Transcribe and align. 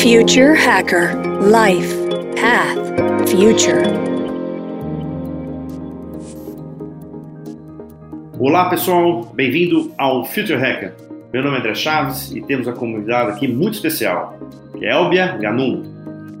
Future 0.00 0.54
Hacker 0.54 1.14
Life 1.42 1.94
Path 2.40 3.28
Future. 3.28 3.82
Olá 8.38 8.70
pessoal, 8.70 9.30
bem-vindo 9.34 9.92
ao 9.98 10.24
Future 10.24 10.58
Hacker. 10.58 10.94
Meu 11.34 11.42
nome 11.42 11.56
é 11.56 11.60
André 11.60 11.74
Chaves 11.74 12.32
e 12.32 12.40
temos 12.40 12.66
a 12.66 12.72
comunidade 12.72 13.32
aqui 13.32 13.46
muito 13.46 13.74
especial, 13.74 14.40
que 14.78 14.86
é 14.86 14.90
Elbia 14.90 15.36
Ganum. 15.36 15.82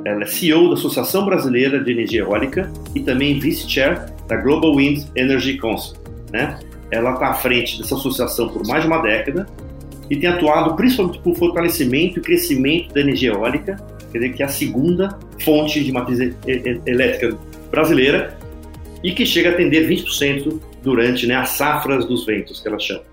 Ela 0.06 0.22
é 0.22 0.26
CEO 0.26 0.68
da 0.68 0.74
Associação 0.76 1.26
Brasileira 1.26 1.84
de 1.84 1.92
Energia 1.92 2.22
Eólica 2.22 2.72
e 2.94 3.00
também 3.00 3.38
vice-chair 3.38 4.10
da 4.26 4.38
Global 4.38 4.74
Wind 4.74 5.04
Energy 5.14 5.58
Council. 5.58 5.98
Né? 6.32 6.58
Ela 6.90 7.12
está 7.12 7.26
à 7.28 7.34
frente 7.34 7.76
dessa 7.76 7.94
associação 7.94 8.48
por 8.48 8.66
mais 8.66 8.84
de 8.84 8.88
uma 8.88 9.02
década 9.02 9.46
e 10.10 10.16
tem 10.16 10.28
atuado 10.28 10.74
principalmente 10.74 11.20
por 11.20 11.36
fortalecimento 11.36 12.18
e 12.18 12.22
crescimento 12.22 12.92
da 12.92 13.00
energia 13.00 13.30
eólica, 13.30 13.76
quer 14.10 14.18
dizer, 14.18 14.34
que 14.34 14.42
é 14.42 14.46
a 14.46 14.48
segunda 14.48 15.16
fonte 15.38 15.82
de 15.82 15.92
matriz 15.92 16.18
elétrica 16.84 17.38
brasileira 17.70 18.36
e 19.04 19.12
que 19.12 19.24
chega 19.24 19.50
a 19.50 19.52
atender 19.52 19.88
20% 19.88 20.60
durante 20.82 21.26
né, 21.26 21.36
as 21.36 21.50
safras 21.50 22.04
dos 22.04 22.26
ventos, 22.26 22.60
que 22.60 22.66
ela 22.66 22.78
chama. 22.78 23.04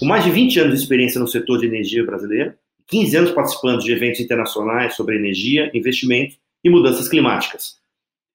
Com 0.00 0.06
mais 0.06 0.24
de 0.24 0.30
20 0.30 0.60
anos 0.60 0.74
de 0.74 0.80
experiência 0.80 1.20
no 1.20 1.28
setor 1.28 1.58
de 1.58 1.66
energia 1.66 2.04
brasileira, 2.04 2.56
15 2.88 3.16
anos 3.16 3.30
participando 3.32 3.80
de 3.80 3.92
eventos 3.92 4.20
internacionais 4.20 4.94
sobre 4.94 5.16
energia, 5.16 5.70
investimento 5.74 6.36
e 6.64 6.70
mudanças 6.70 7.08
climáticas. 7.08 7.76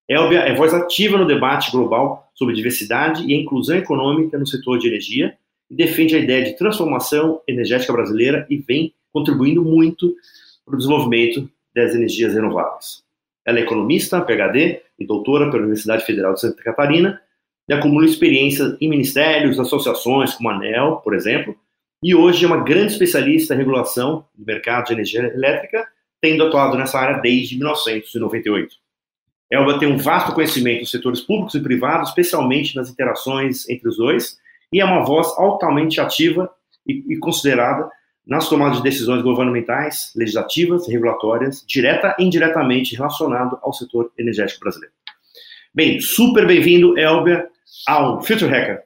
Elbia 0.07 0.39
é 0.39 0.55
voz 0.55 0.73
ativa 0.73 1.17
no 1.17 1.25
debate 1.25 1.71
global 1.71 2.31
sobre 2.33 2.55
diversidade 2.55 3.23
e 3.23 3.33
inclusão 3.33 3.75
econômica 3.75 4.37
no 4.37 4.47
setor 4.47 4.77
de 4.77 4.87
energia 4.87 5.35
defende 5.69 6.15
a 6.15 6.19
ideia 6.19 6.43
de 6.43 6.57
transformação 6.57 7.41
energética 7.47 7.93
brasileira 7.93 8.45
e 8.49 8.57
vem 8.57 8.93
contribuindo 9.11 9.63
muito 9.63 10.15
para 10.65 10.75
o 10.75 10.77
desenvolvimento 10.77 11.49
das 11.75 11.93
energias 11.93 12.33
renováveis. 12.33 13.03
Ela 13.45 13.59
é 13.59 13.61
economista, 13.61 14.21
PhD 14.21 14.81
e 14.99 15.05
doutora 15.05 15.45
pela 15.49 15.63
Universidade 15.63 16.05
Federal 16.05 16.33
de 16.33 16.41
Santa 16.41 16.61
Catarina 16.63 17.21
e 17.69 17.73
acumula 17.73 18.05
experiência 18.05 18.77
em 18.79 18.89
ministérios, 18.89 19.59
associações 19.59 20.33
como 20.33 20.49
a 20.49 20.55
ANEL, 20.55 20.97
por 20.97 21.13
exemplo, 21.13 21.55
e 22.03 22.13
hoje 22.13 22.45
é 22.45 22.47
uma 22.47 22.63
grande 22.63 22.93
especialista 22.93 23.53
em 23.53 23.57
regulação 23.57 24.25
do 24.35 24.45
mercado 24.45 24.87
de 24.87 24.93
energia 24.93 25.21
elétrica, 25.21 25.87
tendo 26.21 26.43
atuado 26.43 26.77
nessa 26.77 26.99
área 26.99 27.19
desde 27.19 27.57
1998. 27.57 28.75
Elba 29.51 29.79
tem 29.79 29.87
um 29.87 29.97
vasto 29.97 30.33
conhecimento 30.33 30.81
dos 30.81 30.91
setores 30.91 31.21
públicos 31.21 31.55
e 31.55 31.61
privados, 31.61 32.09
especialmente 32.09 32.75
nas 32.75 32.89
interações 32.89 33.67
entre 33.69 33.87
os 33.87 33.97
dois, 33.97 34.37
e 34.71 34.81
é 34.81 34.85
uma 34.85 35.03
voz 35.05 35.27
altamente 35.37 35.99
ativa 35.99 36.49
e, 36.85 37.13
e 37.13 37.17
considerada 37.17 37.89
nas 38.25 38.49
tomadas 38.49 38.77
de 38.77 38.83
decisões 38.83 39.23
governamentais, 39.23 40.11
legislativas 40.15 40.87
regulatórias, 40.87 41.63
direta 41.65 42.15
e 42.19 42.25
indiretamente 42.25 42.95
relacionado 42.95 43.57
ao 43.61 43.73
setor 43.73 44.11
energético 44.17 44.59
brasileiro. 44.59 44.93
Bem, 45.73 46.01
super 46.01 46.45
bem-vindo, 46.45 46.97
Elber, 46.97 47.47
ao 47.87 48.21
Future 48.21 48.51
Hacker. 48.51 48.83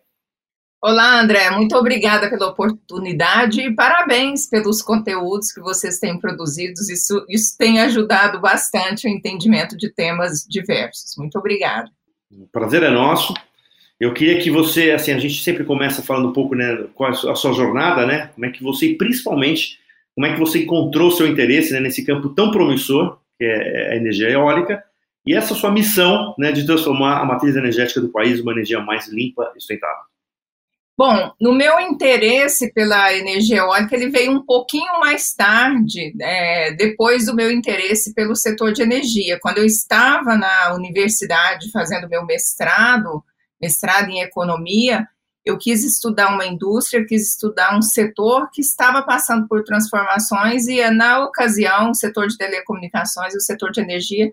Olá, 0.84 1.22
André, 1.22 1.50
muito 1.52 1.76
obrigada 1.76 2.28
pela 2.28 2.48
oportunidade 2.48 3.62
e 3.62 3.74
parabéns 3.74 4.48
pelos 4.48 4.82
conteúdos 4.82 5.52
que 5.52 5.62
vocês 5.62 6.00
têm 6.00 6.20
produzidos. 6.20 6.90
Isso, 6.90 7.24
isso 7.30 7.56
tem 7.56 7.80
ajudado 7.80 8.42
bastante 8.42 9.08
o 9.08 9.10
entendimento 9.10 9.78
de 9.78 9.94
temas 9.94 10.44
diversos. 10.50 11.16
Muito 11.18 11.38
obrigada. 11.38 11.90
O 12.32 12.48
prazer 12.48 12.82
é 12.82 12.90
nosso. 12.90 13.34
Eu 14.02 14.16
queria 14.16 14.42
que 14.42 14.50
você, 14.50 14.90
assim, 14.90 15.12
a 15.12 15.20
gente 15.20 15.44
sempre 15.44 15.64
começa 15.64 16.02
falando 16.02 16.30
um 16.30 16.34
pouco, 16.34 16.56
né, 16.56 16.86
qual 16.96 17.12
é 17.12 17.14
a 17.14 17.36
sua 17.36 17.54
jornada, 17.54 18.04
né? 18.04 18.32
Como 18.34 18.48
é 18.48 18.50
que 18.50 18.64
você, 18.64 18.96
principalmente, 18.96 19.78
como 20.16 20.26
é 20.26 20.34
que 20.34 20.40
você 20.40 20.64
encontrou 20.64 21.12
seu 21.12 21.28
interesse 21.28 21.72
né, 21.72 21.80
nesse 21.80 22.04
campo 22.04 22.30
tão 22.30 22.50
promissor, 22.50 23.20
que 23.38 23.46
é 23.46 23.92
a 23.92 23.96
energia 23.96 24.28
eólica, 24.28 24.84
e 25.24 25.36
essa 25.36 25.54
sua 25.54 25.72
missão, 25.72 26.34
né, 26.36 26.52
de 26.52 26.66
transformar 26.66 27.20
a 27.20 27.26
matriz 27.26 27.56
energética 27.56 28.02
do 28.02 28.10
país 28.10 28.40
uma 28.40 28.54
energia 28.54 28.80
mais 28.80 29.08
limpa 29.08 29.54
e 29.56 29.60
sustentável. 29.60 30.02
Bom, 30.98 31.32
no 31.40 31.54
meu 31.54 31.80
interesse 31.80 32.74
pela 32.74 33.14
energia 33.14 33.58
eólica, 33.58 33.96
ele 33.96 34.10
veio 34.10 34.32
um 34.32 34.44
pouquinho 34.44 35.00
mais 35.00 35.32
tarde, 35.36 36.12
é, 36.20 36.74
depois 36.74 37.28
do 37.28 37.36
meu 37.36 37.52
interesse 37.52 38.16
pelo 38.16 38.36
setor 38.36 38.74
de 38.74 38.82
energia. 38.82 39.38
Quando 39.40 39.60
eu 39.60 39.66
estava 39.66 40.36
na 40.36 40.74
universidade 40.74 41.70
fazendo 41.72 42.10
meu 42.10 42.26
mestrado, 42.26 43.24
mestrado 43.62 44.10
em 44.10 44.22
economia, 44.22 45.08
eu 45.44 45.58
quis 45.58 45.84
estudar 45.84 46.34
uma 46.34 46.46
indústria, 46.46 47.06
quis 47.06 47.30
estudar 47.30 47.76
um 47.76 47.82
setor 47.82 48.50
que 48.52 48.62
estava 48.62 49.02
passando 49.02 49.48
por 49.48 49.64
transformações 49.64 50.68
e, 50.68 50.88
na 50.92 51.24
ocasião, 51.26 51.92
o 51.92 51.96
setor 51.96 52.28
de 52.28 52.38
telecomunicações 52.38 53.34
e 53.34 53.38
o 53.38 53.42
setor 53.42 53.72
de 53.72 53.82
energia, 53.82 54.32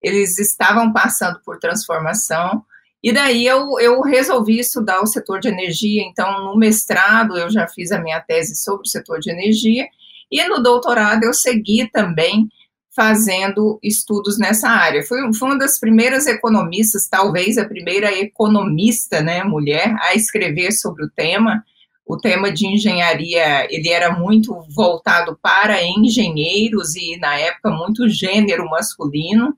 eles 0.00 0.38
estavam 0.38 0.92
passando 0.92 1.40
por 1.44 1.58
transformação. 1.58 2.64
E 3.02 3.12
daí 3.12 3.46
eu, 3.46 3.78
eu 3.80 4.00
resolvi 4.00 4.60
estudar 4.60 5.00
o 5.00 5.06
setor 5.06 5.40
de 5.40 5.48
energia. 5.48 6.02
Então, 6.04 6.44
no 6.44 6.56
mestrado, 6.56 7.36
eu 7.36 7.50
já 7.50 7.66
fiz 7.66 7.90
a 7.90 8.00
minha 8.00 8.20
tese 8.20 8.54
sobre 8.54 8.82
o 8.86 8.90
setor 8.90 9.18
de 9.18 9.30
energia. 9.30 9.88
E 10.30 10.42
no 10.48 10.62
doutorado, 10.62 11.24
eu 11.24 11.34
segui 11.34 11.88
também 11.90 12.48
fazendo 12.94 13.78
estudos 13.82 14.38
nessa 14.38 14.68
área. 14.68 15.02
Fui, 15.02 15.18
fui, 15.34 15.48
uma 15.48 15.58
das 15.58 15.80
primeiras 15.80 16.26
economistas, 16.26 17.08
talvez 17.08 17.58
a 17.58 17.64
primeira 17.64 18.12
economista, 18.12 19.20
né, 19.20 19.42
mulher, 19.42 19.96
a 20.00 20.14
escrever 20.14 20.72
sobre 20.72 21.04
o 21.04 21.10
tema. 21.10 21.64
O 22.06 22.16
tema 22.16 22.52
de 22.52 22.66
engenharia, 22.66 23.66
ele 23.72 23.88
era 23.88 24.12
muito 24.12 24.54
voltado 24.74 25.38
para 25.42 25.82
engenheiros 25.82 26.94
e, 26.94 27.16
na 27.18 27.34
época, 27.36 27.70
muito 27.70 28.08
gênero 28.08 28.68
masculino. 28.68 29.56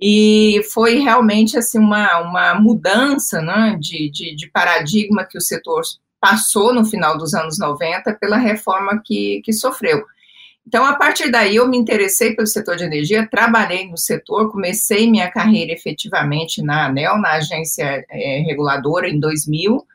E 0.00 0.62
foi 0.72 0.98
realmente, 0.98 1.56
assim, 1.56 1.78
uma, 1.78 2.18
uma 2.18 2.54
mudança 2.54 3.40
né, 3.40 3.76
de, 3.78 4.10
de, 4.10 4.34
de 4.34 4.50
paradigma 4.50 5.24
que 5.24 5.38
o 5.38 5.42
setor 5.42 5.82
passou 6.20 6.74
no 6.74 6.84
final 6.84 7.18
dos 7.18 7.34
anos 7.34 7.58
90 7.58 8.14
pela 8.14 8.38
reforma 8.38 9.00
que, 9.04 9.42
que 9.44 9.52
sofreu. 9.52 10.02
Então, 10.66 10.84
a 10.84 10.94
partir 10.94 11.30
daí, 11.30 11.56
eu 11.56 11.68
me 11.68 11.76
interessei 11.76 12.34
pelo 12.34 12.46
setor 12.46 12.76
de 12.76 12.84
energia, 12.84 13.28
trabalhei 13.30 13.86
no 13.88 13.98
setor, 13.98 14.50
comecei 14.50 15.10
minha 15.10 15.30
carreira 15.30 15.72
efetivamente 15.72 16.62
na 16.62 16.86
ANEL, 16.86 17.18
na 17.18 17.32
agência 17.32 18.04
é, 18.08 18.38
reguladora, 18.40 19.08
em 19.08 19.20
2000, 19.20 19.86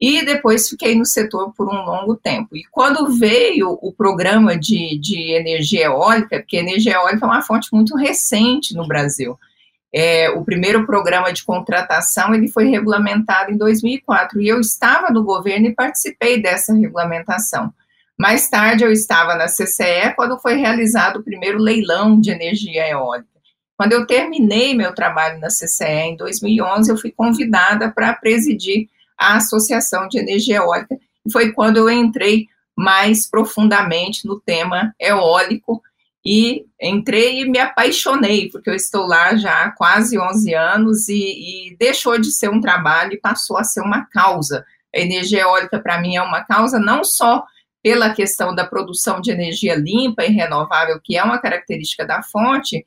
e 0.00 0.24
depois 0.24 0.68
fiquei 0.68 0.94
no 0.94 1.04
setor 1.04 1.52
por 1.54 1.68
um 1.68 1.84
longo 1.84 2.16
tempo. 2.16 2.56
E 2.56 2.62
quando 2.70 3.18
veio 3.18 3.78
o 3.82 3.92
programa 3.92 4.56
de, 4.56 4.98
de 4.98 5.32
energia 5.32 5.86
eólica, 5.86 6.38
porque 6.38 6.56
energia 6.56 6.94
eólica 6.94 7.26
é 7.26 7.28
uma 7.28 7.42
fonte 7.42 7.68
muito 7.72 7.96
recente 7.96 8.74
no 8.74 8.86
Brasil, 8.86 9.38
é, 9.92 10.30
o 10.30 10.44
primeiro 10.44 10.86
programa 10.86 11.32
de 11.32 11.44
contratação 11.44 12.34
ele 12.34 12.48
foi 12.48 12.66
regulamentado 12.66 13.50
em 13.50 13.56
2004 13.56 14.40
e 14.40 14.48
eu 14.48 14.60
estava 14.60 15.10
no 15.10 15.24
governo 15.24 15.66
e 15.66 15.74
participei 15.74 16.40
dessa 16.40 16.74
regulamentação. 16.74 17.72
Mais 18.18 18.48
tarde, 18.48 18.82
eu 18.82 18.90
estava 18.90 19.36
na 19.36 19.46
CCE 19.46 20.12
quando 20.16 20.40
foi 20.40 20.54
realizado 20.54 21.18
o 21.18 21.22
primeiro 21.22 21.58
leilão 21.58 22.20
de 22.20 22.30
energia 22.30 22.88
eólica. 22.88 23.28
Quando 23.76 23.92
eu 23.92 24.04
terminei 24.08 24.74
meu 24.74 24.92
trabalho 24.92 25.38
na 25.38 25.46
CCE 25.46 25.84
em 25.84 26.16
2011, 26.16 26.90
eu 26.90 26.96
fui 26.96 27.12
convidada 27.12 27.92
para 27.92 28.12
presidir 28.12 28.88
a 29.16 29.36
Associação 29.36 30.08
de 30.08 30.18
Energia 30.18 30.56
Eólica, 30.56 30.96
e 31.24 31.30
foi 31.30 31.52
quando 31.52 31.76
eu 31.76 31.88
entrei 31.88 32.48
mais 32.76 33.28
profundamente 33.28 34.26
no 34.26 34.40
tema 34.40 34.94
eólico 35.00 35.80
e 36.24 36.64
entrei 36.80 37.40
e 37.40 37.48
me 37.48 37.58
apaixonei, 37.58 38.48
porque 38.50 38.70
eu 38.70 38.74
estou 38.74 39.06
lá 39.06 39.36
já 39.36 39.64
há 39.64 39.70
quase 39.70 40.18
11 40.18 40.54
anos 40.54 41.08
e, 41.08 41.70
e 41.70 41.76
deixou 41.76 42.18
de 42.18 42.32
ser 42.32 42.50
um 42.50 42.60
trabalho 42.60 43.12
e 43.12 43.20
passou 43.20 43.58
a 43.58 43.64
ser 43.64 43.80
uma 43.80 44.06
causa. 44.06 44.64
A 44.94 44.98
energia 44.98 45.42
eólica, 45.42 45.78
para 45.78 46.00
mim, 46.00 46.16
é 46.16 46.22
uma 46.22 46.42
causa 46.44 46.78
não 46.80 47.04
só 47.04 47.44
pela 47.88 48.12
questão 48.12 48.54
da 48.54 48.66
produção 48.66 49.18
de 49.18 49.30
energia 49.30 49.74
limpa 49.74 50.22
e 50.22 50.28
renovável, 50.28 51.00
que 51.02 51.16
é 51.16 51.24
uma 51.24 51.38
característica 51.38 52.04
da 52.04 52.22
fonte, 52.22 52.84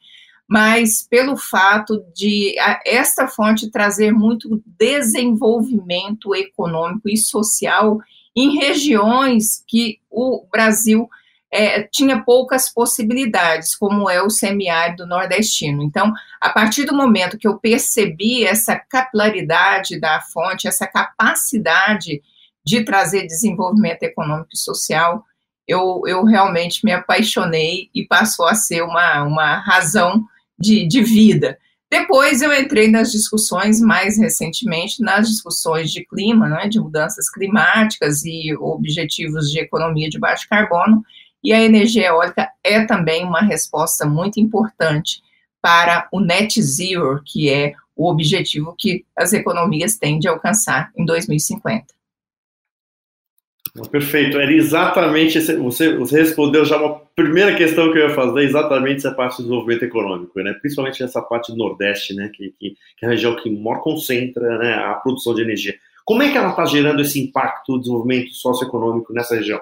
mas 0.48 1.08
pelo 1.10 1.36
fato 1.36 2.06
de 2.14 2.54
esta 2.86 3.28
fonte 3.28 3.72
trazer 3.72 4.12
muito 4.12 4.62
desenvolvimento 4.78 6.36
econômico 6.36 7.10
e 7.10 7.18
social 7.18 7.98
em 8.36 8.60
regiões 8.60 9.64
que 9.68 9.98
o 10.08 10.46
Brasil 10.52 11.10
é, 11.52 11.82
tinha 11.82 12.24
poucas 12.24 12.72
possibilidades, 12.72 13.76
como 13.76 14.08
é 14.08 14.22
o 14.22 14.30
semiárido 14.30 15.08
nordestino. 15.08 15.82
Então, 15.82 16.14
a 16.40 16.52
partir 16.52 16.86
do 16.86 16.96
momento 16.96 17.40
que 17.40 17.48
eu 17.48 17.58
percebi 17.58 18.46
essa 18.46 18.76
capilaridade 18.76 20.00
da 20.00 20.22
fonte, 20.22 20.68
essa 20.68 20.86
capacidade 20.86 22.22
de 22.64 22.84
trazer 22.84 23.26
desenvolvimento 23.26 24.04
econômico 24.04 24.50
e 24.54 24.58
social, 24.58 25.26
eu, 25.68 26.02
eu 26.06 26.24
realmente 26.24 26.84
me 26.84 26.92
apaixonei 26.92 27.90
e 27.94 28.06
passou 28.06 28.48
a 28.48 28.56
ser 28.56 28.84
uma, 28.84 29.24
uma 29.24 29.56
razão 29.60 30.24
de, 30.60 30.88
de 30.88 31.02
vida. 31.04 31.58
Depois 31.90 32.42
eu 32.42 32.54
entrei 32.54 32.88
nas 32.88 33.12
discussões, 33.12 33.82
mais 33.82 34.18
recentemente, 34.18 35.02
nas 35.02 35.28
discussões 35.28 35.92
de 35.92 36.06
clima, 36.06 36.48
né, 36.48 36.70
de 36.70 36.80
mudanças 36.80 37.30
climáticas 37.30 38.24
e 38.24 38.56
objetivos 38.56 39.50
de 39.52 39.60
economia 39.60 40.10
de 40.10 40.18
baixo 40.18 40.48
carbono, 40.50 41.04
e 41.44 41.52
a 41.52 41.62
energia 41.62 42.08
eólica 42.08 42.50
é 42.64 42.86
também 42.86 43.26
uma 43.26 43.42
resposta 43.42 44.06
muito 44.06 44.40
importante 44.40 45.22
para 45.62 46.08
o 46.12 46.20
net 46.20 46.62
zero, 46.62 47.22
que 47.26 47.50
é 47.50 47.74
o 47.96 48.10
objetivo 48.10 48.76
que 48.78 49.06
as 49.18 49.34
economias 49.34 49.98
têm 49.98 50.18
de 50.18 50.28
alcançar 50.28 50.92
em 50.96 51.04
2050. 51.04 52.01
Perfeito, 53.90 54.38
era 54.38 54.52
exatamente 54.52 55.38
esse, 55.38 55.56
você, 55.56 55.96
você 55.96 56.20
respondeu 56.20 56.66
já 56.66 56.78
uma 56.78 57.00
primeira 57.16 57.56
questão 57.56 57.92
que 57.92 57.98
eu 57.98 58.10
ia 58.10 58.14
fazer, 58.14 58.42
exatamente 58.42 58.98
essa 58.98 59.12
parte 59.12 59.38
do 59.38 59.44
desenvolvimento 59.44 59.84
econômico, 59.84 60.42
né? 60.42 60.54
principalmente 60.54 61.02
essa 61.02 61.22
parte 61.22 61.54
do 61.54 61.58
Nordeste, 61.58 62.14
né? 62.14 62.30
que, 62.34 62.54
que, 62.60 62.76
que 62.98 63.06
é 63.06 63.08
a 63.08 63.12
região 63.12 63.36
que 63.38 63.50
maior 63.50 63.80
concentra 63.80 64.58
né, 64.58 64.74
a 64.74 64.96
produção 64.96 65.34
de 65.34 65.42
energia. 65.42 65.74
Como 66.04 66.22
é 66.22 66.30
que 66.30 66.38
ela 66.38 66.50
está 66.50 66.66
gerando 66.66 67.02
esse 67.02 67.22
impacto 67.22 67.74
do 67.74 67.80
desenvolvimento 67.80 68.34
socioeconômico 68.34 69.14
nessa 69.14 69.36
região? 69.36 69.62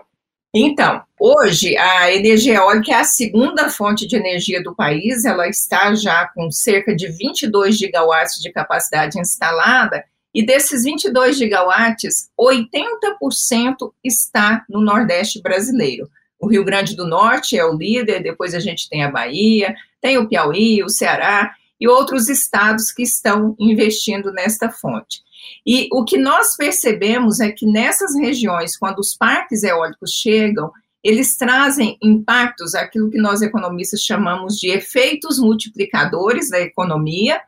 Então, 0.51 1.03
hoje 1.19 1.77
a 1.77 2.11
energia 2.11 2.55
eólica 2.55 2.91
é 2.91 2.95
a 2.95 3.03
segunda 3.03 3.69
fonte 3.69 4.07
de 4.07 4.15
energia 4.15 4.63
do 4.63 4.73
país, 4.73 5.23
ela 5.23 5.47
está 5.47 5.93
já 5.93 6.27
com 6.33 6.49
cerca 6.49 6.95
de 6.95 7.07
22 7.07 7.77
gigawatts 7.77 8.41
de 8.41 8.51
capacidade 8.51 9.19
instalada, 9.19 10.03
e 10.33 10.45
desses 10.45 10.83
22 10.83 11.37
gigawatts, 11.37 12.29
80% 12.39 13.91
está 14.03 14.63
no 14.69 14.81
Nordeste 14.81 15.41
brasileiro. 15.41 16.09
O 16.39 16.47
Rio 16.47 16.63
Grande 16.63 16.95
do 16.95 17.05
Norte 17.05 17.57
é 17.57 17.65
o 17.65 17.75
líder, 17.75 18.21
depois 18.21 18.53
a 18.53 18.59
gente 18.59 18.87
tem 18.87 19.03
a 19.03 19.11
Bahia, 19.11 19.75
tem 19.99 20.17
o 20.17 20.27
Piauí, 20.27 20.83
o 20.83 20.89
Ceará 20.89 21.53
e 21.79 21.87
outros 21.87 22.29
estados 22.29 22.91
que 22.91 23.03
estão 23.03 23.55
investindo 23.59 24.31
nesta 24.31 24.69
fonte. 24.69 25.21
E 25.65 25.87
o 25.91 26.03
que 26.03 26.17
nós 26.17 26.55
percebemos 26.55 27.39
é 27.39 27.51
que 27.51 27.65
nessas 27.65 28.15
regiões, 28.15 28.77
quando 28.77 28.99
os 28.99 29.15
parques 29.15 29.63
eólicos 29.63 30.11
chegam, 30.11 30.71
eles 31.03 31.37
trazem 31.37 31.97
impactos, 32.03 32.75
aquilo 32.75 33.09
que 33.09 33.17
nós 33.17 33.41
economistas 33.41 34.01
chamamos 34.01 34.57
de 34.57 34.69
efeitos 34.69 35.39
multiplicadores 35.39 36.49
da 36.49 36.59
economia, 36.59 37.41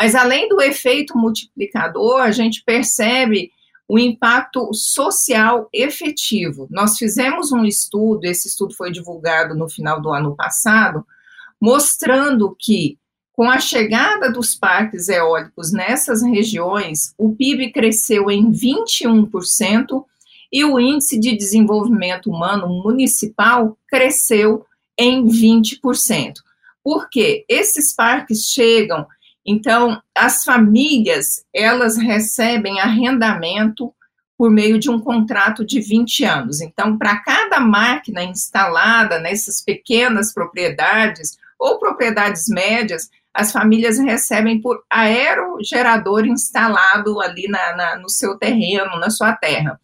mas 0.00 0.14
além 0.14 0.48
do 0.48 0.62
efeito 0.62 1.14
multiplicador, 1.14 2.22
a 2.22 2.30
gente 2.30 2.62
percebe 2.64 3.50
o 3.86 3.98
impacto 3.98 4.72
social 4.72 5.68
efetivo. 5.74 6.66
Nós 6.70 6.96
fizemos 6.96 7.52
um 7.52 7.66
estudo, 7.66 8.24
esse 8.24 8.48
estudo 8.48 8.74
foi 8.74 8.90
divulgado 8.90 9.54
no 9.54 9.68
final 9.68 10.00
do 10.00 10.10
ano 10.10 10.34
passado, 10.34 11.04
mostrando 11.60 12.56
que 12.58 12.96
com 13.30 13.50
a 13.50 13.60
chegada 13.60 14.32
dos 14.32 14.54
parques 14.54 15.10
eólicos 15.10 15.70
nessas 15.70 16.22
regiões, 16.22 17.12
o 17.18 17.36
PIB 17.36 17.70
cresceu 17.70 18.30
em 18.30 18.50
21% 18.50 20.02
e 20.50 20.64
o 20.64 20.80
índice 20.80 21.20
de 21.20 21.36
desenvolvimento 21.36 22.30
humano 22.30 22.68
municipal 22.82 23.76
cresceu 23.86 24.64
em 24.98 25.26
20%. 25.26 26.36
Porque 26.82 27.44
esses 27.46 27.94
parques 27.94 28.46
chegam, 28.46 29.06
então 29.46 30.00
as 30.16 30.44
famílias, 30.44 31.44
elas 31.54 31.96
recebem 31.96 32.80
arrendamento 32.80 33.92
por 34.36 34.50
meio 34.50 34.78
de 34.78 34.88
um 34.88 34.98
contrato 34.98 35.66
de 35.66 35.80
20 35.80 36.24
anos. 36.24 36.60
Então, 36.62 36.96
para 36.96 37.18
cada 37.22 37.60
máquina 37.60 38.22
instalada 38.22 39.18
nessas 39.18 39.62
pequenas 39.62 40.32
propriedades 40.32 41.36
ou 41.58 41.78
propriedades 41.78 42.48
médias, 42.48 43.10
as 43.34 43.52
famílias 43.52 43.98
recebem 43.98 44.60
por 44.60 44.82
aerogerador 44.88 46.24
instalado 46.26 47.20
ali 47.20 47.48
na, 47.48 47.76
na, 47.76 47.96
no 47.96 48.08
seu 48.08 48.38
terreno, 48.38 48.98
na 48.98 49.10
sua 49.10 49.34
terra. 49.34 49.78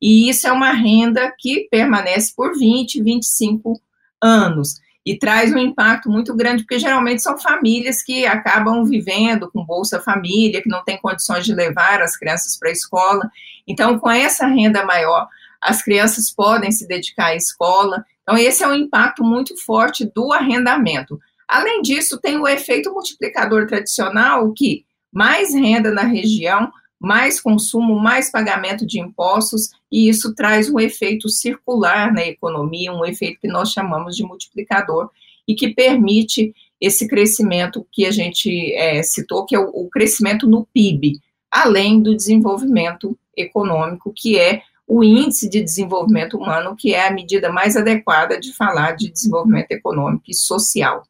E 0.00 0.28
isso 0.28 0.48
é 0.48 0.52
uma 0.52 0.72
renda 0.72 1.32
que 1.38 1.68
permanece 1.70 2.34
por 2.34 2.58
20, 2.58 3.02
25 3.02 3.80
anos 4.20 4.80
e 5.04 5.18
traz 5.18 5.52
um 5.52 5.58
impacto 5.58 6.08
muito 6.08 6.34
grande, 6.34 6.62
porque 6.62 6.78
geralmente 6.78 7.22
são 7.22 7.38
famílias 7.38 8.02
que 8.02 8.24
acabam 8.24 8.84
vivendo 8.84 9.50
com 9.50 9.64
Bolsa 9.64 10.00
Família, 10.00 10.62
que 10.62 10.68
não 10.68 10.84
tem 10.84 10.98
condições 11.00 11.44
de 11.44 11.54
levar 11.54 12.00
as 12.00 12.16
crianças 12.16 12.56
para 12.56 12.68
a 12.68 12.72
escola. 12.72 13.30
Então, 13.66 13.98
com 13.98 14.10
essa 14.10 14.46
renda 14.46 14.84
maior, 14.84 15.26
as 15.60 15.82
crianças 15.82 16.30
podem 16.30 16.70
se 16.70 16.86
dedicar 16.86 17.26
à 17.26 17.36
escola. 17.36 18.04
Então, 18.22 18.38
esse 18.38 18.62
é 18.62 18.68
um 18.68 18.74
impacto 18.74 19.24
muito 19.24 19.56
forte 19.64 20.08
do 20.14 20.32
arrendamento. 20.32 21.18
Além 21.48 21.82
disso, 21.82 22.20
tem 22.20 22.38
o 22.38 22.48
efeito 22.48 22.92
multiplicador 22.92 23.66
tradicional, 23.66 24.52
que 24.52 24.84
mais 25.12 25.52
renda 25.52 25.90
na 25.90 26.02
região, 26.02 26.72
mais 27.02 27.40
consumo, 27.40 27.98
mais 27.98 28.30
pagamento 28.30 28.86
de 28.86 29.00
impostos, 29.00 29.70
e 29.90 30.08
isso 30.08 30.32
traz 30.34 30.70
um 30.70 30.78
efeito 30.78 31.28
circular 31.28 32.12
na 32.12 32.24
economia, 32.24 32.92
um 32.92 33.04
efeito 33.04 33.40
que 33.40 33.48
nós 33.48 33.72
chamamos 33.72 34.16
de 34.16 34.22
multiplicador, 34.22 35.10
e 35.46 35.56
que 35.56 35.74
permite 35.74 36.54
esse 36.80 37.08
crescimento 37.08 37.84
que 37.90 38.06
a 38.06 38.12
gente 38.12 38.72
é, 38.74 39.02
citou, 39.02 39.44
que 39.44 39.56
é 39.56 39.58
o, 39.58 39.68
o 39.68 39.90
crescimento 39.90 40.48
no 40.48 40.64
PIB, 40.72 41.18
além 41.50 42.00
do 42.00 42.14
desenvolvimento 42.14 43.18
econômico, 43.36 44.12
que 44.14 44.38
é 44.38 44.62
o 44.86 45.02
índice 45.02 45.48
de 45.48 45.60
desenvolvimento 45.60 46.36
humano, 46.36 46.76
que 46.76 46.94
é 46.94 47.08
a 47.08 47.12
medida 47.12 47.50
mais 47.50 47.76
adequada 47.76 48.38
de 48.38 48.52
falar 48.52 48.92
de 48.92 49.10
desenvolvimento 49.10 49.72
econômico 49.72 50.24
e 50.28 50.34
social. 50.34 51.02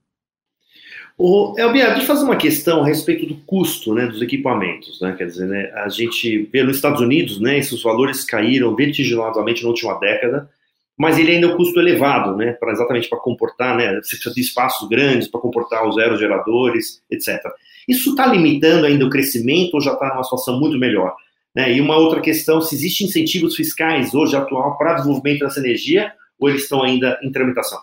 O 1.24 1.54
Elbia, 1.56 1.86
deixa 1.90 2.02
eu 2.02 2.06
fazer 2.06 2.24
uma 2.24 2.34
questão 2.34 2.82
a 2.82 2.84
respeito 2.84 3.24
do 3.24 3.36
custo 3.46 3.94
né, 3.94 4.08
dos 4.08 4.20
equipamentos. 4.20 5.00
Né? 5.00 5.14
Quer 5.16 5.26
dizer, 5.26 5.46
né, 5.46 5.70
a 5.76 5.88
gente 5.88 6.48
vê 6.52 6.64
nos 6.64 6.74
Estados 6.74 7.00
Unidos, 7.00 7.40
né, 7.40 7.58
esses 7.58 7.80
valores 7.80 8.24
caíram 8.24 8.74
vertiginosamente 8.74 9.62
na 9.62 9.68
última 9.68 10.00
década, 10.00 10.50
mas 10.98 11.20
ele 11.20 11.30
ainda 11.30 11.46
é 11.46 11.50
um 11.50 11.56
custo 11.56 11.78
elevado, 11.78 12.34
né, 12.34 12.54
pra, 12.54 12.72
exatamente 12.72 13.08
para 13.08 13.20
comportar, 13.20 13.76
né, 13.76 14.00
você 14.02 14.16
precisa 14.16 14.34
de 14.34 14.40
espaços 14.40 14.88
grandes 14.88 15.28
para 15.28 15.40
comportar 15.40 15.88
os 15.88 15.96
aerogeradores, 15.96 17.00
etc. 17.08 17.40
Isso 17.88 18.10
está 18.10 18.26
limitando 18.26 18.84
ainda 18.84 19.06
o 19.06 19.10
crescimento 19.10 19.74
ou 19.74 19.80
já 19.80 19.92
está 19.92 20.08
numa 20.08 20.24
situação 20.24 20.58
muito 20.58 20.76
melhor? 20.76 21.14
Né? 21.54 21.72
E 21.72 21.80
uma 21.80 21.96
outra 21.98 22.20
questão, 22.20 22.60
se 22.60 22.74
existem 22.74 23.06
incentivos 23.06 23.54
fiscais 23.54 24.12
hoje 24.12 24.34
atual 24.34 24.76
para 24.76 24.94
desenvolvimento 24.94 25.44
dessa 25.44 25.60
energia 25.60 26.12
ou 26.36 26.48
eles 26.48 26.64
estão 26.64 26.82
ainda 26.82 27.16
em 27.22 27.30
tramitação? 27.30 27.78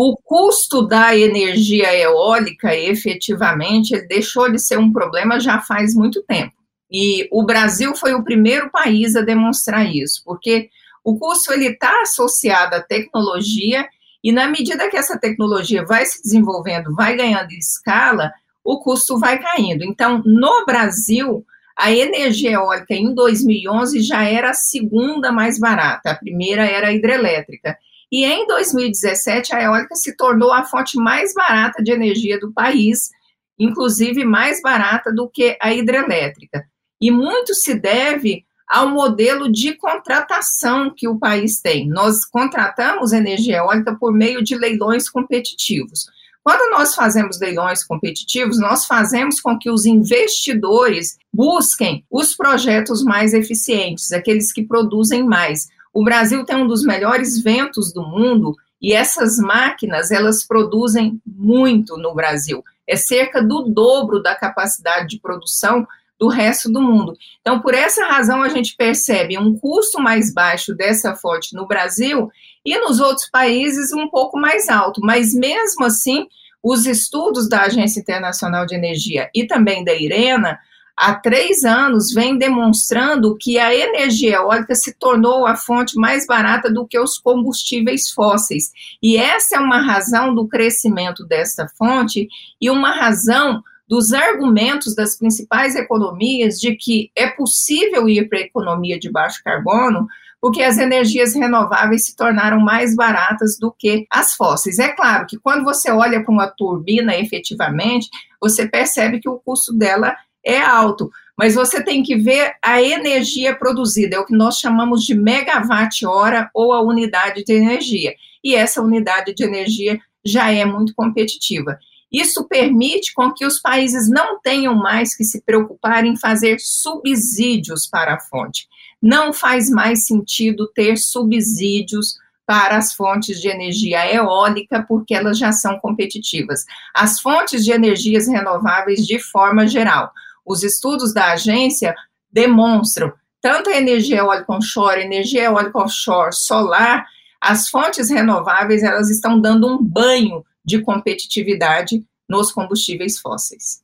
O 0.00 0.16
custo 0.16 0.86
da 0.86 1.16
energia 1.16 1.92
eólica, 1.92 2.72
efetivamente, 2.72 4.00
deixou 4.06 4.48
de 4.48 4.56
ser 4.56 4.78
um 4.78 4.92
problema 4.92 5.40
já 5.40 5.60
faz 5.60 5.92
muito 5.92 6.22
tempo. 6.22 6.52
E 6.88 7.28
o 7.32 7.44
Brasil 7.44 7.96
foi 7.96 8.14
o 8.14 8.22
primeiro 8.22 8.70
país 8.70 9.16
a 9.16 9.22
demonstrar 9.22 9.92
isso, 9.92 10.22
porque 10.24 10.70
o 11.02 11.18
custo 11.18 11.52
ele 11.52 11.70
está 11.70 12.02
associado 12.02 12.76
à 12.76 12.80
tecnologia 12.80 13.88
e 14.22 14.30
na 14.30 14.46
medida 14.46 14.88
que 14.88 14.96
essa 14.96 15.18
tecnologia 15.18 15.84
vai 15.84 16.06
se 16.06 16.22
desenvolvendo, 16.22 16.94
vai 16.94 17.16
ganhando 17.16 17.50
escala, 17.50 18.30
o 18.62 18.78
custo 18.78 19.18
vai 19.18 19.40
caindo. 19.40 19.82
Então, 19.82 20.22
no 20.24 20.64
Brasil, 20.64 21.44
a 21.76 21.90
energia 21.90 22.52
eólica 22.52 22.94
em 22.94 23.12
2011 23.12 24.00
já 24.02 24.22
era 24.22 24.50
a 24.50 24.54
segunda 24.54 25.32
mais 25.32 25.58
barata, 25.58 26.12
a 26.12 26.14
primeira 26.14 26.64
era 26.64 26.86
a 26.86 26.92
hidrelétrica. 26.92 27.76
E 28.10 28.24
em 28.24 28.46
2017, 28.46 29.54
a 29.54 29.62
eólica 29.62 29.94
se 29.94 30.16
tornou 30.16 30.52
a 30.52 30.64
fonte 30.64 30.96
mais 30.96 31.34
barata 31.34 31.82
de 31.82 31.92
energia 31.92 32.38
do 32.40 32.52
país, 32.52 33.10
inclusive 33.58 34.24
mais 34.24 34.62
barata 34.62 35.12
do 35.12 35.28
que 35.28 35.56
a 35.60 35.72
hidrelétrica. 35.74 36.64
E 37.00 37.10
muito 37.10 37.54
se 37.54 37.74
deve 37.74 38.44
ao 38.68 38.90
modelo 38.90 39.50
de 39.50 39.74
contratação 39.74 40.92
que 40.94 41.08
o 41.08 41.18
país 41.18 41.60
tem. 41.60 41.88
Nós 41.88 42.24
contratamos 42.24 43.12
energia 43.12 43.58
eólica 43.58 43.96
por 43.96 44.12
meio 44.12 44.42
de 44.42 44.56
leilões 44.56 45.08
competitivos. 45.08 46.06
Quando 46.42 46.70
nós 46.70 46.94
fazemos 46.94 47.38
leilões 47.40 47.84
competitivos, 47.84 48.58
nós 48.58 48.86
fazemos 48.86 49.40
com 49.40 49.58
que 49.58 49.70
os 49.70 49.84
investidores 49.84 51.18
busquem 51.32 52.04
os 52.10 52.34
projetos 52.34 53.02
mais 53.02 53.34
eficientes, 53.34 54.12
aqueles 54.12 54.52
que 54.52 54.64
produzem 54.64 55.24
mais. 55.24 55.68
O 55.98 56.04
Brasil 56.04 56.44
tem 56.44 56.54
um 56.54 56.68
dos 56.68 56.84
melhores 56.84 57.42
ventos 57.42 57.92
do 57.92 58.04
mundo 58.04 58.54
e 58.80 58.92
essas 58.92 59.36
máquinas, 59.36 60.12
elas 60.12 60.46
produzem 60.46 61.20
muito 61.26 61.96
no 61.96 62.14
Brasil. 62.14 62.62
É 62.86 62.94
cerca 62.94 63.42
do 63.42 63.64
dobro 63.64 64.22
da 64.22 64.32
capacidade 64.36 65.08
de 65.08 65.18
produção 65.18 65.84
do 66.16 66.28
resto 66.28 66.70
do 66.70 66.80
mundo. 66.80 67.16
Então, 67.40 67.60
por 67.60 67.74
essa 67.74 68.06
razão, 68.06 68.44
a 68.44 68.48
gente 68.48 68.76
percebe 68.76 69.36
um 69.36 69.58
custo 69.58 70.00
mais 70.00 70.32
baixo 70.32 70.72
dessa 70.72 71.16
fonte 71.16 71.52
no 71.56 71.66
Brasil 71.66 72.30
e 72.64 72.78
nos 72.78 73.00
outros 73.00 73.28
países 73.28 73.92
um 73.92 74.08
pouco 74.08 74.38
mais 74.38 74.68
alto. 74.68 75.00
Mas, 75.02 75.34
mesmo 75.34 75.84
assim, 75.84 76.28
os 76.62 76.86
estudos 76.86 77.48
da 77.48 77.62
Agência 77.62 77.98
Internacional 77.98 78.64
de 78.64 78.76
Energia 78.76 79.28
e 79.34 79.48
também 79.48 79.82
da 79.82 79.92
IRENA 79.92 80.60
há 80.98 81.14
três 81.14 81.64
anos 81.64 82.12
vem 82.12 82.36
demonstrando 82.36 83.36
que 83.38 83.58
a 83.58 83.74
energia 83.74 84.36
eólica 84.36 84.74
se 84.74 84.92
tornou 84.92 85.46
a 85.46 85.54
fonte 85.54 85.96
mais 85.96 86.26
barata 86.26 86.70
do 86.70 86.86
que 86.86 86.98
os 86.98 87.18
combustíveis 87.18 88.10
fósseis. 88.10 88.72
E 89.02 89.16
essa 89.16 89.56
é 89.56 89.60
uma 89.60 89.80
razão 89.80 90.34
do 90.34 90.48
crescimento 90.48 91.24
desta 91.24 91.68
fonte 91.78 92.28
e 92.60 92.68
uma 92.68 92.90
razão 92.90 93.62
dos 93.88 94.12
argumentos 94.12 94.94
das 94.94 95.16
principais 95.16 95.74
economias 95.74 96.60
de 96.60 96.74
que 96.74 97.10
é 97.16 97.28
possível 97.28 98.08
ir 98.08 98.28
para 98.28 98.38
a 98.38 98.42
economia 98.42 98.98
de 98.98 99.10
baixo 99.10 99.40
carbono, 99.42 100.06
porque 100.40 100.62
as 100.62 100.78
energias 100.78 101.34
renováveis 101.34 102.06
se 102.06 102.14
tornaram 102.14 102.60
mais 102.60 102.94
baratas 102.94 103.56
do 103.58 103.72
que 103.72 104.06
as 104.10 104.34
fósseis. 104.34 104.78
É 104.78 104.88
claro 104.88 105.26
que 105.26 105.38
quando 105.38 105.64
você 105.64 105.90
olha 105.90 106.22
para 106.22 106.32
uma 106.32 106.46
turbina 106.46 107.16
efetivamente, 107.16 108.08
você 108.40 108.68
percebe 108.68 109.20
que 109.20 109.28
o 109.28 109.38
custo 109.38 109.72
dela 109.72 110.14
é 110.44 110.60
alto, 110.60 111.10
mas 111.36 111.54
você 111.54 111.82
tem 111.82 112.02
que 112.02 112.16
ver 112.16 112.54
a 112.62 112.82
energia 112.82 113.54
produzida, 113.54 114.16
é 114.16 114.18
o 114.18 114.26
que 114.26 114.36
nós 114.36 114.58
chamamos 114.58 115.04
de 115.04 115.14
megawatt-hora 115.14 116.50
ou 116.52 116.72
a 116.72 116.80
unidade 116.80 117.44
de 117.44 117.52
energia. 117.52 118.14
E 118.42 118.54
essa 118.54 118.82
unidade 118.82 119.34
de 119.34 119.44
energia 119.44 120.00
já 120.24 120.50
é 120.52 120.64
muito 120.64 120.94
competitiva. 120.94 121.78
Isso 122.10 122.48
permite 122.48 123.12
com 123.12 123.32
que 123.32 123.44
os 123.44 123.60
países 123.60 124.08
não 124.08 124.40
tenham 124.40 124.74
mais 124.74 125.14
que 125.14 125.24
se 125.24 125.42
preocupar 125.42 126.04
em 126.04 126.16
fazer 126.16 126.58
subsídios 126.58 127.86
para 127.86 128.14
a 128.14 128.20
fonte. 128.20 128.66
Não 129.00 129.32
faz 129.32 129.68
mais 129.70 130.06
sentido 130.06 130.66
ter 130.74 130.96
subsídios 130.96 132.16
para 132.46 132.78
as 132.78 132.94
fontes 132.94 133.42
de 133.42 133.48
energia 133.48 134.10
eólica, 134.10 134.82
porque 134.88 135.14
elas 135.14 135.36
já 135.36 135.52
são 135.52 135.78
competitivas. 135.78 136.64
As 136.94 137.20
fontes 137.20 137.62
de 137.62 137.72
energias 137.72 138.26
renováveis, 138.26 139.06
de 139.06 139.18
forma 139.18 139.66
geral, 139.66 140.10
os 140.48 140.62
estudos 140.62 141.12
da 141.12 141.32
agência 141.32 141.94
demonstram 142.30 143.12
tanto 143.40 143.70
a 143.70 143.76
energia 143.76 144.18
eólica 144.18 144.52
onshore, 144.52 145.00
energia 145.00 145.44
eólica 145.44 145.78
offshore, 145.78 146.34
solar, 146.34 147.06
as 147.40 147.68
fontes 147.68 148.10
renováveis 148.10 148.82
elas 148.82 149.10
estão 149.10 149.40
dando 149.40 149.66
um 149.68 149.82
banho 149.82 150.44
de 150.64 150.80
competitividade 150.82 152.04
nos 152.28 152.52
combustíveis 152.52 153.18
fósseis. 153.18 153.82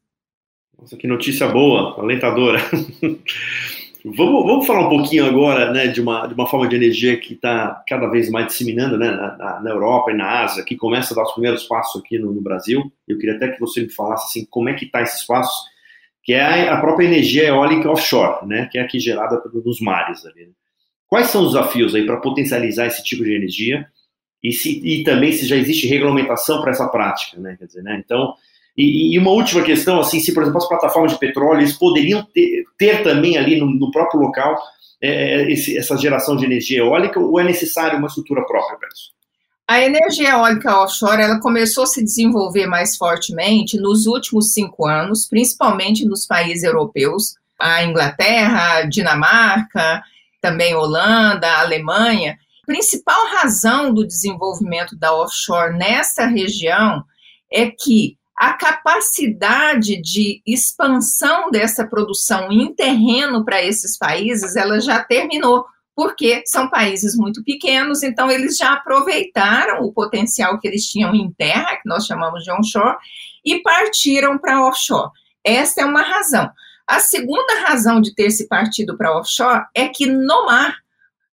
Nossa, 0.78 0.97
que 0.97 1.06
notícia 1.06 1.49
boa, 1.49 1.99
alentadora. 2.00 2.59
vamos, 4.04 4.44
vamos 4.44 4.66
falar 4.66 4.87
um 4.87 4.90
pouquinho 4.90 5.25
agora 5.25 5.73
né, 5.73 5.87
de, 5.87 6.00
uma, 6.00 6.26
de 6.26 6.35
uma 6.35 6.47
forma 6.47 6.68
de 6.68 6.76
energia 6.76 7.18
que 7.18 7.35
está 7.35 7.83
cada 7.88 8.09
vez 8.09 8.28
mais 8.28 8.49
disseminando 8.49 8.99
né, 8.99 9.11
na, 9.11 9.61
na, 9.61 9.71
Europa 9.71 10.11
e 10.11 10.16
na 10.16 10.42
Ásia, 10.42 10.64
que 10.64 10.76
começa 10.76 11.14
a 11.14 11.16
dar 11.16 11.23
os 11.23 11.33
primeiros 11.33 11.64
passos 11.64 12.02
aqui 12.02 12.18
no, 12.18 12.33
no 12.33 12.42
Brasil. 12.42 12.92
Eu 13.06 13.18
queria 13.18 13.37
até 13.37 13.49
que 13.49 13.61
você 13.61 13.83
me 13.83 13.90
falasse 13.90 14.26
assim, 14.26 14.47
como 14.50 14.68
é 14.68 14.75
que 14.75 14.85
está 14.85 15.00
esses 15.00 15.25
passos, 15.25 15.73
que 16.25 16.33
é 16.33 16.69
a, 16.69 16.81
própria 16.81 17.07
energia 17.07 17.45
eólica 17.45 17.90
offshore, 17.90 18.47
né, 18.47 18.69
que 18.73 18.78
é 18.78 18.83
aqui 18.83 18.99
gerada 18.99 19.43
nos 19.64 19.81
mares. 19.81 20.25
Ali, 20.25 20.47
né? 20.47 20.52
Quais 21.07 21.26
são 21.28 21.43
os 21.43 21.52
desafios 21.52 21.95
aí 21.95 22.07
para 22.07 22.16
potencializar 22.16 22.87
esse 22.87 23.04
tipo 23.04 23.23
de 23.23 23.35
energia? 23.35 23.87
e, 24.45 24.52
se, 24.52 24.78
e 24.85 25.02
também 25.02 25.33
se 25.33 25.47
já 25.47 25.57
existe 25.57 25.87
regulamentação 25.87 26.61
para 26.61 26.71
essa 26.71 26.87
prática, 26.87 27.40
né? 27.40 27.57
Quer 27.59 27.64
dizer, 27.64 27.83
né? 27.83 28.00
Então, 28.04 28.35
e, 28.76 29.14
e, 29.14 29.19
uma 29.19 29.31
última 29.31 29.62
questão, 29.62 29.99
assim, 29.99 30.21
se 30.21 30.35
por 30.35 30.43
exemplo 30.43 30.59
as 30.59 30.69
plataformas 30.69 31.12
de 31.12 31.19
petróleo 31.19 31.61
eles 31.61 31.73
poderiam 31.73 32.23
ter, 32.23 32.64
ter 32.76 33.02
também 33.02 33.38
ali 33.38 33.59
no, 33.59 33.66
no 33.66 33.90
próprio 33.90 34.21
local 34.21 34.61
é, 35.00 35.40
é 35.40 35.50
esse, 35.50 35.78
essa 35.78 35.97
geração 35.97 36.37
de 36.37 36.45
energia 36.45 36.81
eólica 36.81 37.19
ou 37.19 37.40
é 37.40 37.45
necessário 37.45 37.99
uma 37.99 38.09
estrutura 38.09 38.45
própria 38.45 38.76
para 38.76 38.88
isso? 38.88 39.13
A 39.66 39.80
energia 39.80 40.30
eólica 40.30 40.78
offshore 40.83 41.23
ela 41.23 41.40
começou 41.40 41.85
a 41.85 41.87
se 41.87 42.04
desenvolver 42.04 42.66
mais 42.66 42.97
fortemente 42.97 43.78
nos 43.78 44.06
últimos 44.06 44.52
cinco 44.52 44.87
anos, 44.87 45.26
principalmente 45.26 46.04
nos 46.04 46.26
países 46.26 46.64
europeus, 46.64 47.35
a 47.59 47.83
Inglaterra, 47.83 48.78
a 48.78 48.83
Dinamarca, 48.83 50.02
também 50.40 50.75
Holanda, 50.75 51.49
a 51.49 51.61
Alemanha, 51.62 52.38
principal 52.66 53.26
razão 53.28 53.92
do 53.92 54.06
desenvolvimento 54.06 54.97
da 54.97 55.14
offshore 55.14 55.76
nessa 55.76 56.26
região 56.26 57.02
é 57.50 57.71
que 57.71 58.18
a 58.37 58.52
capacidade 58.54 60.00
de 60.02 60.42
expansão 60.47 61.50
dessa 61.50 61.87
produção 61.87 62.50
em 62.50 62.75
terreno 62.75 63.44
para 63.44 63.62
esses 63.62 63.97
países, 63.97 64.56
ela 64.56 64.80
já 64.80 65.02
terminou, 65.02 65.64
porque 65.95 66.43
são 66.47 66.69
países 66.69 67.17
muito 67.17 67.43
pequenos, 67.45 68.03
então 68.03 68.31
eles 68.31 68.57
já 68.57 68.73
aproveitaram 68.73 69.83
o 69.83 69.93
potencial 69.93 70.59
que 70.59 70.67
eles 70.67 70.87
tinham 70.87 71.15
em 71.15 71.31
terra, 71.33 71.77
que 71.77 71.89
nós 71.89 72.07
chamamos 72.07 72.43
de 72.43 72.51
onshore, 72.51 72.97
e 73.45 73.61
partiram 73.63 74.37
para 74.39 74.67
offshore. 74.67 75.11
Esta 75.45 75.83
é 75.83 75.85
uma 75.85 76.03
razão. 76.03 76.51
A 76.87 76.99
segunda 76.99 77.61
razão 77.61 78.01
de 78.01 78.15
ter 78.15 78.31
se 78.31 78.49
partido 78.49 78.97
para 78.97 79.17
offshore 79.19 79.65
é 79.75 79.89
que 79.89 80.07
no 80.07 80.47
mar 80.47 80.77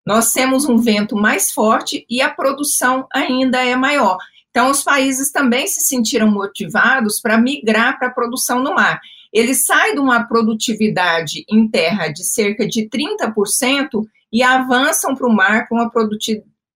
nós 0.06 0.32
temos 0.32 0.65
um 0.65 0.77
vento 0.77 1.15
mais 1.15 1.51
forte 1.51 2.06
e 2.10 2.22
a 2.22 2.30
produção 2.30 3.08
ainda 3.13 3.63
é 3.63 3.75
maior. 3.75 4.18
Então, 4.50 4.70
os 4.70 4.84
países 4.84 5.32
também 5.32 5.65
se 5.68 5.82
sentiram 5.82 6.30
motivados 6.30 7.20
para 7.22 7.38
migrar 7.38 7.98
para 7.98 8.10
a 8.10 8.13
produção 8.13 8.62
no 8.62 8.75
mar. 8.75 9.00
Ele 9.32 9.56
sai 9.56 9.94
de 9.94 10.00
uma 10.00 10.25
produtividade 10.25 11.46
em 11.50 11.68
terra 11.70 12.10
de 12.10 12.24
cerca 12.24 12.68
de 12.68 12.89
30% 12.89 14.06
e 14.31 14.43
avançam 14.43 15.15
para 15.15 15.27
o 15.27 15.33
mar 15.33 15.67
com 15.67 15.75
uma 15.75 15.91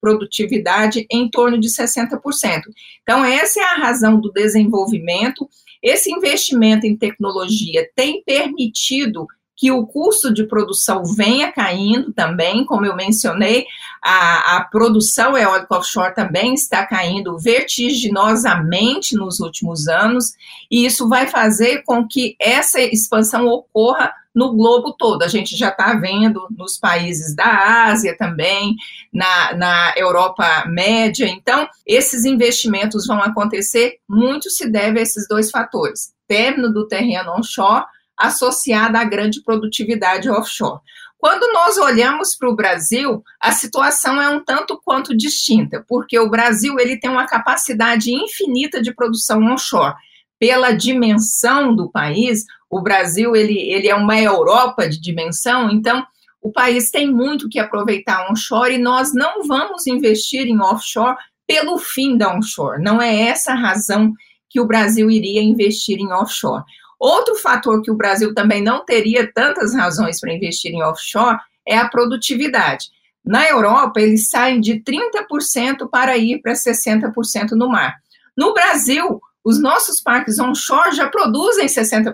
produtividade 0.01 1.05
em 1.09 1.29
torno 1.29 1.59
de 1.59 1.69
60%. 1.69 2.61
Então, 3.01 3.23
essa 3.23 3.59
é 3.59 3.63
a 3.63 3.77
razão 3.77 4.19
do 4.19 4.31
desenvolvimento. 4.31 5.49
Esse 5.81 6.11
investimento 6.11 6.85
em 6.85 6.97
tecnologia 6.97 7.89
tem 7.95 8.23
permitido 8.23 9.27
que 9.55 9.71
o 9.71 9.87
custo 9.87 10.33
de 10.33 10.43
produção 10.43 11.03
venha 11.05 11.51
caindo 11.51 12.11
também, 12.11 12.65
como 12.65 12.85
eu 12.85 12.95
mencionei, 12.95 13.65
a, 14.03 14.57
a 14.57 14.63
produção 14.65 15.37
eólica 15.37 15.77
offshore 15.77 16.13
também 16.13 16.53
está 16.53 16.85
caindo 16.85 17.37
vertiginosamente 17.39 19.15
nos 19.15 19.39
últimos 19.39 19.87
anos, 19.87 20.33
e 20.69 20.85
isso 20.85 21.07
vai 21.07 21.27
fazer 21.27 21.83
com 21.83 22.07
que 22.07 22.35
essa 22.39 22.81
expansão 22.81 23.47
ocorra 23.47 24.13
no 24.35 24.53
globo 24.53 24.91
todo. 24.91 25.23
A 25.23 25.29
gente 25.29 25.55
já 25.55 25.69
está 25.69 25.93
vendo 25.93 26.45
nos 26.51 26.77
países 26.77 27.33
da 27.33 27.85
Ásia 27.85 28.17
também, 28.17 28.75
na, 29.13 29.55
na 29.55 29.93
Europa 29.95 30.65
média. 30.67 31.25
Então, 31.25 31.67
esses 31.87 32.25
investimentos 32.25 33.07
vão 33.07 33.21
acontecer, 33.21 33.99
muito 34.07 34.49
se 34.49 34.69
deve 34.69 34.99
a 34.99 35.01
esses 35.01 35.25
dois 35.29 35.49
fatores: 35.49 36.11
término 36.27 36.73
do 36.73 36.85
terreno 36.85 37.31
onshore 37.37 37.85
associada 38.17 38.99
à 38.99 39.03
grande 39.03 39.41
produtividade 39.43 40.29
offshore. 40.29 40.79
Quando 41.17 41.51
nós 41.53 41.77
olhamos 41.77 42.35
para 42.35 42.49
o 42.49 42.55
Brasil, 42.55 43.23
a 43.39 43.51
situação 43.51 44.21
é 44.21 44.29
um 44.29 44.43
tanto 44.43 44.79
quanto 44.83 45.15
distinta, 45.15 45.83
porque 45.87 46.19
o 46.19 46.29
Brasil 46.29 46.79
ele 46.79 46.99
tem 46.99 47.09
uma 47.09 47.25
capacidade 47.25 48.13
infinita 48.13 48.81
de 48.81 48.93
produção 48.93 49.41
onshore. 49.41 49.95
Pela 50.37 50.71
dimensão 50.71 51.75
do 51.75 51.89
país, 51.89 52.43
o 52.69 52.81
Brasil 52.81 53.35
ele, 53.35 53.57
ele 53.57 53.87
é 53.87 53.95
uma 53.95 54.19
Europa 54.19 54.87
de 54.87 54.99
dimensão, 54.99 55.71
então 55.71 56.05
o 56.41 56.51
país 56.51 56.91
tem 56.91 57.11
muito 57.11 57.49
que 57.49 57.57
aproveitar 57.57 58.29
onshore 58.29 58.75
e 58.75 58.77
nós 58.77 59.11
não 59.13 59.41
vamos 59.47 59.87
investir 59.87 60.45
em 60.45 60.61
offshore 60.61 61.17
pelo 61.47 61.79
fim 61.79 62.17
da 62.17 62.35
onshore. 62.35 62.83
Não 62.83 63.01
é 63.01 63.21
essa 63.21 63.53
a 63.53 63.59
razão 63.59 64.13
que 64.47 64.59
o 64.59 64.67
Brasil 64.67 65.09
iria 65.09 65.41
investir 65.41 65.97
em 65.97 66.13
offshore. 66.13 66.63
Outro 66.99 67.35
fator 67.35 67.81
que 67.81 67.91
o 67.91 67.95
Brasil 67.95 68.33
também 68.33 68.61
não 68.61 68.85
teria 68.85 69.31
tantas 69.31 69.73
razões 69.73 70.19
para 70.19 70.33
investir 70.33 70.71
em 70.71 70.83
offshore 70.83 71.37
é 71.67 71.77
a 71.77 71.89
produtividade. 71.89 72.89
Na 73.25 73.47
Europa, 73.49 73.99
eles 73.99 74.29
saem 74.29 74.61
de 74.61 74.81
30% 74.81 75.89
para 75.89 76.15
ir 76.15 76.41
para 76.41 76.53
60% 76.53 77.51
no 77.51 77.67
mar. 77.67 77.95
No 78.37 78.53
Brasil, 78.53 79.19
os 79.43 79.59
nossos 79.59 79.99
parques 79.99 80.39
onshore 80.39 80.95
já 80.95 81.07
produzem 81.07 81.65
60%. 81.65 82.13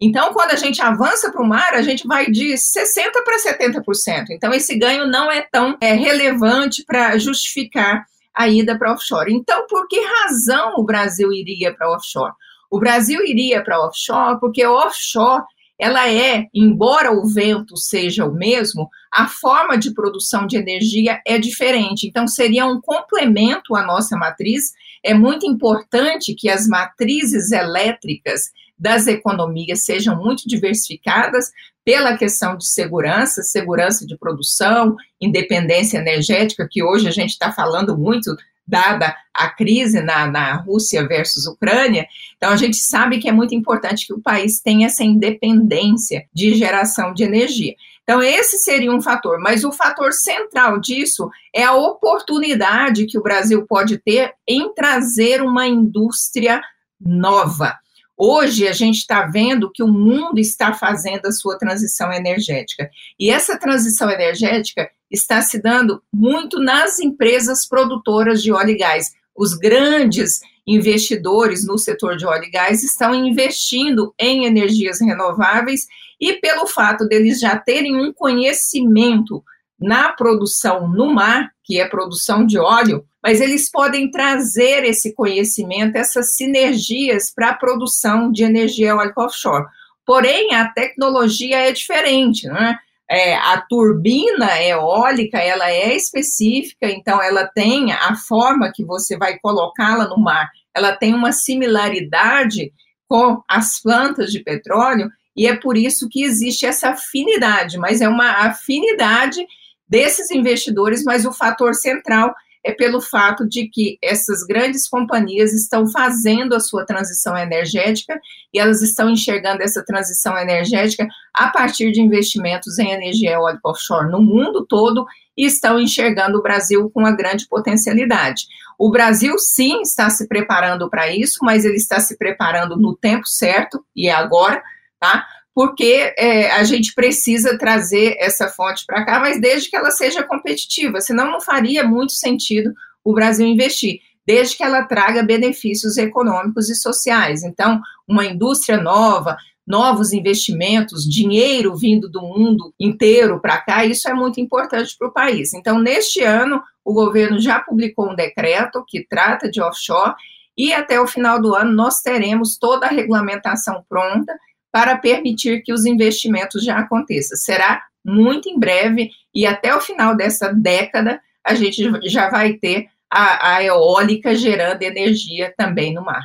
Então, 0.00 0.32
quando 0.32 0.52
a 0.52 0.56
gente 0.56 0.80
avança 0.80 1.32
para 1.32 1.42
o 1.42 1.48
mar, 1.48 1.74
a 1.74 1.82
gente 1.82 2.06
vai 2.06 2.30
de 2.30 2.54
60% 2.54 3.24
para 3.24 3.38
70%. 3.38 4.26
Então, 4.30 4.52
esse 4.52 4.78
ganho 4.78 5.06
não 5.08 5.30
é 5.30 5.42
tão 5.42 5.76
é, 5.80 5.92
relevante 5.92 6.84
para 6.84 7.18
justificar 7.18 8.06
a 8.34 8.48
ida 8.48 8.78
para 8.78 8.92
offshore. 8.92 9.32
Então, 9.32 9.66
por 9.66 9.88
que 9.88 10.00
razão 10.00 10.74
o 10.76 10.84
Brasil 10.84 11.32
iria 11.32 11.74
para 11.74 11.90
offshore? 11.90 12.32
O 12.70 12.78
Brasil 12.78 13.24
iria 13.24 13.62
para 13.62 13.80
offshore 13.80 14.38
porque 14.40 14.66
offshore 14.66 15.44
ela 15.78 16.10
é, 16.10 16.46
embora 16.52 17.12
o 17.12 17.24
vento 17.26 17.76
seja 17.76 18.24
o 18.24 18.34
mesmo, 18.34 18.90
a 19.12 19.28
forma 19.28 19.78
de 19.78 19.94
produção 19.94 20.44
de 20.44 20.56
energia 20.56 21.22
é 21.24 21.38
diferente. 21.38 22.06
Então, 22.06 22.26
seria 22.26 22.66
um 22.66 22.80
complemento 22.80 23.76
à 23.76 23.86
nossa 23.86 24.16
matriz. 24.16 24.72
É 25.04 25.14
muito 25.14 25.46
importante 25.46 26.34
que 26.34 26.50
as 26.50 26.66
matrizes 26.66 27.52
elétricas 27.52 28.50
das 28.76 29.06
economias 29.06 29.84
sejam 29.84 30.16
muito 30.16 30.48
diversificadas 30.48 31.50
pela 31.84 32.16
questão 32.16 32.56
de 32.56 32.68
segurança, 32.68 33.42
segurança 33.42 34.04
de 34.04 34.16
produção, 34.18 34.96
independência 35.20 35.98
energética, 35.98 36.68
que 36.68 36.82
hoje 36.82 37.08
a 37.08 37.12
gente 37.12 37.30
está 37.30 37.52
falando 37.52 37.96
muito 37.96 38.36
dada 38.68 39.16
a 39.32 39.48
crise 39.48 40.02
na, 40.02 40.26
na 40.30 40.56
Rússia 40.56 41.06
versus 41.08 41.46
Ucrânia. 41.46 42.06
Então, 42.36 42.50
a 42.50 42.56
gente 42.56 42.76
sabe 42.76 43.18
que 43.18 43.28
é 43.28 43.32
muito 43.32 43.54
importante 43.54 44.06
que 44.06 44.12
o 44.12 44.20
país 44.20 44.60
tenha 44.60 44.86
essa 44.86 45.02
independência 45.02 46.26
de 46.34 46.54
geração 46.54 47.14
de 47.14 47.24
energia. 47.24 47.74
Então, 48.02 48.22
esse 48.22 48.58
seria 48.58 48.92
um 48.92 49.02
fator, 49.02 49.38
mas 49.40 49.64
o 49.64 49.72
fator 49.72 50.12
central 50.12 50.80
disso 50.80 51.30
é 51.54 51.64
a 51.64 51.74
oportunidade 51.74 53.06
que 53.06 53.18
o 53.18 53.22
Brasil 53.22 53.66
pode 53.66 53.98
ter 53.98 54.32
em 54.46 54.72
trazer 54.74 55.42
uma 55.42 55.66
indústria 55.66 56.60
nova. 57.00 57.76
Hoje 58.16 58.66
a 58.66 58.72
gente 58.72 58.96
está 58.96 59.26
vendo 59.26 59.70
que 59.70 59.82
o 59.82 59.86
mundo 59.86 60.40
está 60.40 60.72
fazendo 60.72 61.26
a 61.26 61.32
sua 61.32 61.56
transição 61.56 62.12
energética. 62.12 62.90
E 63.18 63.30
essa 63.30 63.56
transição 63.56 64.10
energética 64.10 64.90
está 65.10 65.40
se 65.42 65.60
dando 65.60 66.02
muito 66.12 66.58
nas 66.60 66.98
empresas 66.98 67.66
produtoras 67.66 68.42
de 68.42 68.52
óleo 68.52 68.70
e 68.70 68.76
gás. 68.76 69.12
Os 69.36 69.54
grandes 69.54 70.40
investidores 70.66 71.66
no 71.66 71.78
setor 71.78 72.16
de 72.16 72.26
óleo 72.26 72.44
e 72.44 72.50
gás 72.50 72.82
estão 72.82 73.14
investindo 73.14 74.12
em 74.18 74.44
energias 74.44 75.00
renováveis 75.00 75.86
e 76.20 76.34
pelo 76.34 76.66
fato 76.66 77.06
deles 77.06 77.40
já 77.40 77.56
terem 77.56 77.96
um 77.96 78.12
conhecimento 78.12 79.42
na 79.80 80.12
produção 80.12 80.88
no 80.88 81.14
mar, 81.14 81.50
que 81.64 81.80
é 81.80 81.88
produção 81.88 82.44
de 82.44 82.58
óleo, 82.58 83.04
mas 83.22 83.40
eles 83.40 83.70
podem 83.70 84.10
trazer 84.10 84.84
esse 84.84 85.14
conhecimento, 85.14 85.96
essas 85.96 86.34
sinergias 86.34 87.32
para 87.32 87.50
a 87.50 87.54
produção 87.54 88.30
de 88.32 88.42
energia 88.42 88.88
eólica 88.88 89.22
offshore. 89.22 89.66
Porém, 90.04 90.54
a 90.54 90.68
tecnologia 90.68 91.68
é 91.68 91.72
diferente, 91.72 92.46
né? 92.48 92.78
É, 93.10 93.36
a 93.36 93.60
turbina 93.68 94.62
eólica 94.62 95.38
ela 95.38 95.70
é 95.70 95.96
específica, 95.96 96.90
então 96.90 97.22
ela 97.22 97.46
tem 97.46 97.92
a 97.92 98.14
forma 98.14 98.70
que 98.74 98.84
você 98.84 99.16
vai 99.16 99.38
colocá-la 99.38 100.06
no 100.08 100.18
mar, 100.18 100.50
ela 100.74 100.94
tem 100.94 101.14
uma 101.14 101.32
similaridade 101.32 102.70
com 103.08 103.42
as 103.48 103.80
plantas 103.80 104.30
de 104.30 104.40
petróleo, 104.40 105.10
e 105.34 105.46
é 105.46 105.56
por 105.56 105.76
isso 105.76 106.08
que 106.10 106.22
existe 106.22 106.66
essa 106.66 106.90
afinidade, 106.90 107.78
mas 107.78 108.02
é 108.02 108.08
uma 108.08 108.46
afinidade 108.46 109.42
desses 109.88 110.30
investidores, 110.30 111.02
mas 111.02 111.24
o 111.24 111.32
fator 111.32 111.74
central 111.74 112.34
é 112.64 112.72
pelo 112.72 113.00
fato 113.00 113.48
de 113.48 113.68
que 113.68 113.98
essas 114.02 114.42
grandes 114.44 114.88
companhias 114.88 115.52
estão 115.52 115.88
fazendo 115.88 116.54
a 116.54 116.60
sua 116.60 116.84
transição 116.84 117.36
energética 117.36 118.20
e 118.52 118.58
elas 118.58 118.82
estão 118.82 119.08
enxergando 119.08 119.62
essa 119.62 119.84
transição 119.84 120.36
energética 120.36 121.06
a 121.34 121.48
partir 121.48 121.92
de 121.92 122.00
investimentos 122.00 122.78
em 122.78 122.90
energia 122.90 123.32
eólica 123.32 123.68
offshore 123.68 124.10
no 124.10 124.20
mundo 124.20 124.66
todo 124.66 125.06
e 125.36 125.46
estão 125.46 125.78
enxergando 125.78 126.38
o 126.38 126.42
Brasil 126.42 126.90
com 126.90 127.00
uma 127.00 127.12
grande 127.12 127.46
potencialidade. 127.46 128.46
O 128.78 128.90
Brasil, 128.90 129.38
sim, 129.38 129.80
está 129.82 130.10
se 130.10 130.26
preparando 130.26 130.90
para 130.90 131.12
isso, 131.12 131.38
mas 131.42 131.64
ele 131.64 131.76
está 131.76 132.00
se 132.00 132.18
preparando 132.18 132.76
no 132.76 132.96
tempo 132.96 133.26
certo, 133.26 133.84
e 133.94 134.08
é 134.08 134.12
agora, 134.12 134.62
tá? 135.00 135.26
Porque 135.58 136.14
é, 136.16 136.52
a 136.52 136.62
gente 136.62 136.94
precisa 136.94 137.58
trazer 137.58 138.14
essa 138.20 138.46
fonte 138.46 138.86
para 138.86 139.04
cá, 139.04 139.18
mas 139.18 139.40
desde 139.40 139.68
que 139.68 139.74
ela 139.74 139.90
seja 139.90 140.22
competitiva, 140.22 141.00
senão 141.00 141.32
não 141.32 141.40
faria 141.40 141.82
muito 141.82 142.12
sentido 142.12 142.72
o 143.02 143.12
Brasil 143.12 143.44
investir, 143.44 143.98
desde 144.24 144.56
que 144.56 144.62
ela 144.62 144.84
traga 144.84 145.20
benefícios 145.20 145.96
econômicos 145.96 146.70
e 146.70 146.76
sociais. 146.76 147.42
Então, 147.42 147.80
uma 148.06 148.24
indústria 148.24 148.80
nova, 148.80 149.36
novos 149.66 150.12
investimentos, 150.12 151.02
dinheiro 151.02 151.74
vindo 151.74 152.08
do 152.08 152.22
mundo 152.22 152.72
inteiro 152.78 153.40
para 153.40 153.58
cá, 153.60 153.84
isso 153.84 154.08
é 154.08 154.14
muito 154.14 154.40
importante 154.40 154.94
para 154.96 155.08
o 155.08 155.12
país. 155.12 155.52
Então, 155.54 155.80
neste 155.80 156.22
ano, 156.22 156.62
o 156.84 156.94
governo 156.94 157.40
já 157.40 157.58
publicou 157.58 158.08
um 158.08 158.14
decreto 158.14 158.84
que 158.86 159.04
trata 159.04 159.50
de 159.50 159.60
offshore 159.60 160.14
e 160.56 160.72
até 160.72 161.00
o 161.00 161.06
final 161.08 161.42
do 161.42 161.52
ano 161.52 161.72
nós 161.72 162.00
teremos 162.00 162.56
toda 162.56 162.86
a 162.86 162.90
regulamentação 162.90 163.84
pronta 163.88 164.32
para 164.72 164.96
permitir 164.96 165.62
que 165.62 165.72
os 165.72 165.84
investimentos 165.84 166.64
já 166.64 166.78
aconteçam. 166.78 167.36
Será 167.36 167.82
muito 168.04 168.48
em 168.48 168.58
breve 168.58 169.10
e 169.34 169.46
até 169.46 169.74
o 169.74 169.80
final 169.80 170.16
dessa 170.16 170.52
década 170.52 171.20
a 171.44 171.54
gente 171.54 171.90
já 172.04 172.28
vai 172.28 172.54
ter 172.54 172.86
a, 173.10 173.56
a 173.56 173.64
eólica 173.64 174.34
gerando 174.34 174.82
energia 174.82 175.52
também 175.56 175.94
no 175.94 176.04
mar. 176.04 176.22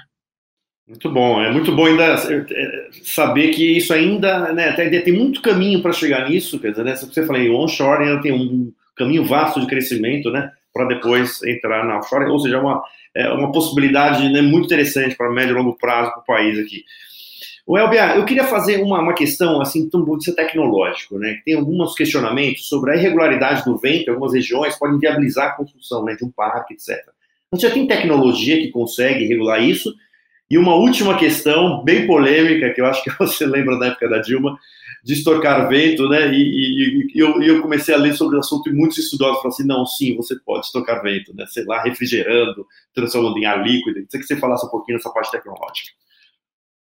Muito 0.87 1.09
bom, 1.09 1.41
é 1.41 1.49
muito 1.49 1.71
bom 1.73 1.85
ainda 1.85 2.03
é, 2.03 2.45
é, 2.51 2.89
saber 3.03 3.51
que 3.51 3.77
isso 3.77 3.93
ainda, 3.93 4.51
né, 4.51 4.73
tem 4.73 5.13
muito 5.13 5.41
caminho 5.41 5.81
para 5.81 5.93
chegar 5.93 6.29
nisso, 6.29 6.59
quer 6.59 6.71
dizer, 6.71 6.83
né, 6.83 6.93
você 6.93 7.25
falar 7.25 7.39
em 7.39 7.49
onshore, 7.49 8.03
ainda 8.03 8.21
tem 8.21 8.33
um 8.33 8.69
caminho 8.95 9.23
vasto 9.23 9.61
de 9.61 9.67
crescimento, 9.67 10.29
né, 10.29 10.51
para 10.73 10.85
depois 10.85 11.41
entrar 11.43 11.85
na 11.85 11.99
offshore, 11.99 12.25
ou 12.25 12.37
seja, 12.39 12.57
é 12.57 12.59
uma, 12.59 12.83
é 13.15 13.29
uma 13.29 13.51
possibilidade 13.51 14.27
né, 14.29 14.41
muito 14.41 14.65
interessante 14.65 15.15
para 15.15 15.31
médio 15.31 15.53
e 15.53 15.57
longo 15.57 15.77
prazo 15.77 16.11
para 16.11 16.19
o 16.19 16.25
país 16.25 16.59
aqui. 16.59 16.83
O 17.65 17.77
Elbia, 17.77 18.17
eu 18.17 18.25
queria 18.25 18.43
fazer 18.43 18.81
uma, 18.81 18.99
uma 18.99 19.13
questão 19.13 19.61
assim, 19.61 19.89
tão 19.89 20.03
de 20.17 20.25
ser 20.25 20.33
tecnológico, 20.33 21.17
né? 21.17 21.39
Tem 21.45 21.55
alguns 21.55 21.95
questionamentos 21.95 22.67
sobre 22.67 22.91
a 22.91 22.95
irregularidade 22.95 23.63
do 23.63 23.77
vento 23.77 24.07
em 24.07 24.09
algumas 24.09 24.33
regiões 24.33 24.77
podem 24.77 24.99
viabilizar 24.99 25.47
a 25.47 25.55
construção 25.55 26.03
né, 26.03 26.15
de 26.15 26.25
um 26.25 26.31
parque, 26.31 26.73
etc. 26.73 26.97
Você 27.51 27.67
já 27.67 27.73
tem 27.73 27.87
tecnologia 27.87 28.57
que 28.57 28.69
consegue 28.69 29.25
regular 29.25 29.63
isso? 29.63 29.93
E 30.49 30.57
uma 30.57 30.75
última 30.75 31.17
questão, 31.17 31.83
bem 31.83 32.05
polêmica, 32.05 32.73
que 32.73 32.81
eu 32.81 32.85
acho 32.85 33.01
que 33.01 33.09
você 33.17 33.45
lembra 33.45 33.79
da 33.79 33.87
época 33.87 34.09
da 34.09 34.19
Dilma, 34.19 34.57
de 35.01 35.13
estocar 35.13 35.67
vento, 35.69 36.09
né? 36.09 36.33
E, 36.33 36.37
e, 36.37 37.07
e 37.15 37.19
eu, 37.19 37.41
eu, 37.41 37.61
comecei 37.61 37.93
a 37.93 37.97
ler 37.97 38.13
sobre 38.13 38.35
o 38.35 38.39
assunto 38.39 38.69
e 38.69 38.73
muitos 38.73 38.97
estudiosos 38.97 39.37
falaram 39.37 39.49
assim: 39.49 39.65
não, 39.65 39.85
sim, 39.85 40.15
você 40.17 40.35
pode 40.45 40.65
estocar 40.65 41.01
vento, 41.01 41.33
né? 41.33 41.45
Sei 41.47 41.63
lá, 41.63 41.81
refrigerando, 41.81 42.65
transformando 42.93 43.37
em 43.37 43.45
ar 43.45 43.63
líquido. 43.65 43.93
Queria 43.93 44.07
que 44.07 44.23
você 44.23 44.35
falasse 44.35 44.65
um 44.65 44.69
pouquinho 44.69 44.97
dessa 44.97 45.09
parte 45.09 45.31
tecnológica. 45.31 45.91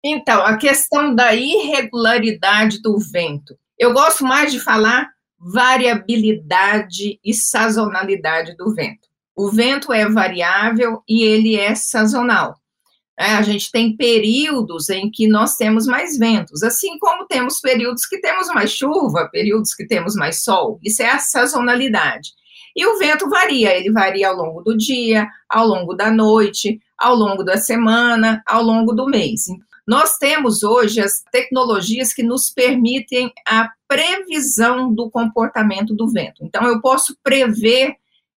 Então, 0.09 0.47
a 0.47 0.57
questão 0.57 1.13
da 1.13 1.35
irregularidade 1.35 2.81
do 2.81 2.97
vento. 2.97 3.59
Eu 3.77 3.93
gosto 3.93 4.25
mais 4.25 4.53
de 4.53 4.61
falar 4.61 5.09
variabilidade 5.37 7.19
e 7.25 7.35
sazonalidade 7.35 8.57
do 8.57 8.73
vento. 8.73 9.09
O 9.35 9.51
vento 9.51 9.93
é 9.93 10.09
variável 10.09 11.03
e 11.09 11.25
ele 11.25 11.57
é 11.57 11.75
sazonal. 11.75 12.55
É, 13.19 13.33
a 13.33 13.43
gente 13.43 13.69
tem 13.73 13.97
períodos 13.97 14.91
em 14.91 15.11
que 15.11 15.27
nós 15.27 15.57
temos 15.57 15.87
mais 15.87 16.17
ventos, 16.17 16.63
assim 16.63 16.99
como 17.01 17.27
temos 17.27 17.61
períodos 17.61 18.07
que 18.07 18.21
temos 18.21 18.47
mais 18.49 18.71
chuva, 18.71 19.29
períodos 19.33 19.75
que 19.75 19.89
temos 19.89 20.15
mais 20.15 20.45
sol. 20.45 20.79
Isso 20.85 21.03
é 21.03 21.11
a 21.11 21.19
sazonalidade. 21.19 22.31
E 22.77 22.87
o 22.87 22.97
vento 22.99 23.29
varia, 23.29 23.77
ele 23.77 23.91
varia 23.91 24.29
ao 24.29 24.37
longo 24.37 24.63
do 24.63 24.77
dia, 24.77 25.27
ao 25.49 25.67
longo 25.67 25.95
da 25.95 26.13
noite, 26.13 26.79
ao 26.97 27.17
longo 27.17 27.43
da 27.43 27.57
semana, 27.57 28.41
ao 28.47 28.63
longo 28.63 28.93
do 28.93 29.07
mês. 29.07 29.47
Nós 29.87 30.19
temos 30.19 30.63
hoje 30.63 31.01
as 31.01 31.23
tecnologias 31.31 32.13
que 32.13 32.23
nos 32.23 32.51
permitem 32.51 33.33
a 33.47 33.71
previsão 33.87 34.93
do 34.93 35.09
comportamento 35.09 35.95
do 35.95 36.09
vento. 36.09 36.45
Então, 36.45 36.67
eu 36.67 36.81
posso 36.81 37.17
prever 37.23 37.95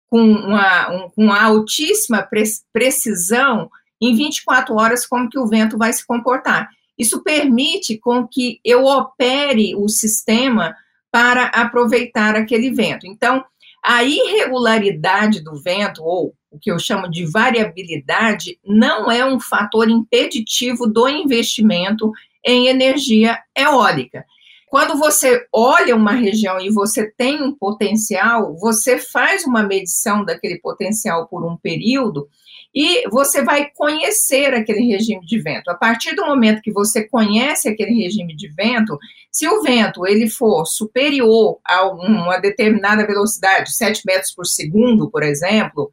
com 0.09 0.21
uma, 0.21 0.91
um, 0.91 1.11
uma 1.17 1.43
altíssima 1.43 2.27
precisão 2.73 3.71
em 4.01 4.15
24 4.15 4.75
horas 4.75 5.07
como 5.07 5.29
que 5.29 5.39
o 5.39 5.47
vento 5.47 5.79
vai 5.79 5.93
se 5.93 6.07
comportar. 6.07 6.69
Isso 6.99 7.23
permite 7.23 7.97
com 7.97 8.27
que 8.27 8.61
eu 8.65 8.85
opere 8.85 9.75
o 9.75 9.89
sistema 9.89 10.77
para 11.11 11.47
aproveitar 11.47 12.35
aquele 12.37 12.71
vento. 12.71 13.07
Então, 13.07 13.45
a 13.83 14.05
irregularidade 14.05 15.41
do 15.41 15.57
vento, 15.57 16.03
ou 16.03 16.35
o 16.51 16.59
que 16.59 16.71
eu 16.71 16.79
chamo 16.79 17.11
de 17.11 17.27
variabilidade, 17.27 18.59
não 18.65 19.11
é 19.11 19.25
um 19.25 19.39
fator 19.39 19.89
impeditivo 19.89 20.87
do 20.87 21.09
investimento 21.09 22.13
em 22.45 22.69
energia 22.69 23.39
eólica. 23.57 24.25
Quando 24.69 24.99
você 24.99 25.47
olha 25.53 25.97
uma 25.97 26.13
região 26.13 26.61
e 26.61 26.71
você 26.71 27.11
tem 27.17 27.43
um 27.43 27.55
potencial, 27.55 28.55
você 28.57 28.99
faz 28.99 29.45
uma 29.45 29.63
medição 29.63 30.25
daquele 30.25 30.59
potencial 30.59 31.27
por 31.27 31.45
um 31.45 31.57
período 31.57 32.29
e 32.75 33.09
você 33.09 33.43
vai 33.43 33.71
conhecer 33.75 34.55
aquele 34.55 34.87
regime 34.87 35.25
de 35.27 35.41
vento. 35.41 35.69
A 35.71 35.75
partir 35.75 36.15
do 36.15 36.27
momento 36.27 36.63
que 36.63 36.73
você 36.73 37.09
conhece 37.09 37.69
aquele 37.69 37.93
regime 37.93 38.37
de 38.37 38.49
vento, 38.49 38.99
se 39.31 39.49
o 39.49 39.63
vento 39.63 40.07
ele 40.07 40.29
for 40.29 40.67
superior 40.67 41.59
a 41.65 41.89
uma 41.89 42.39
determinada 42.39 43.07
velocidade, 43.07 43.75
7 43.75 44.03
metros 44.07 44.35
por 44.35 44.47
segundo, 44.47 45.11
por 45.11 45.23
exemplo, 45.23 45.93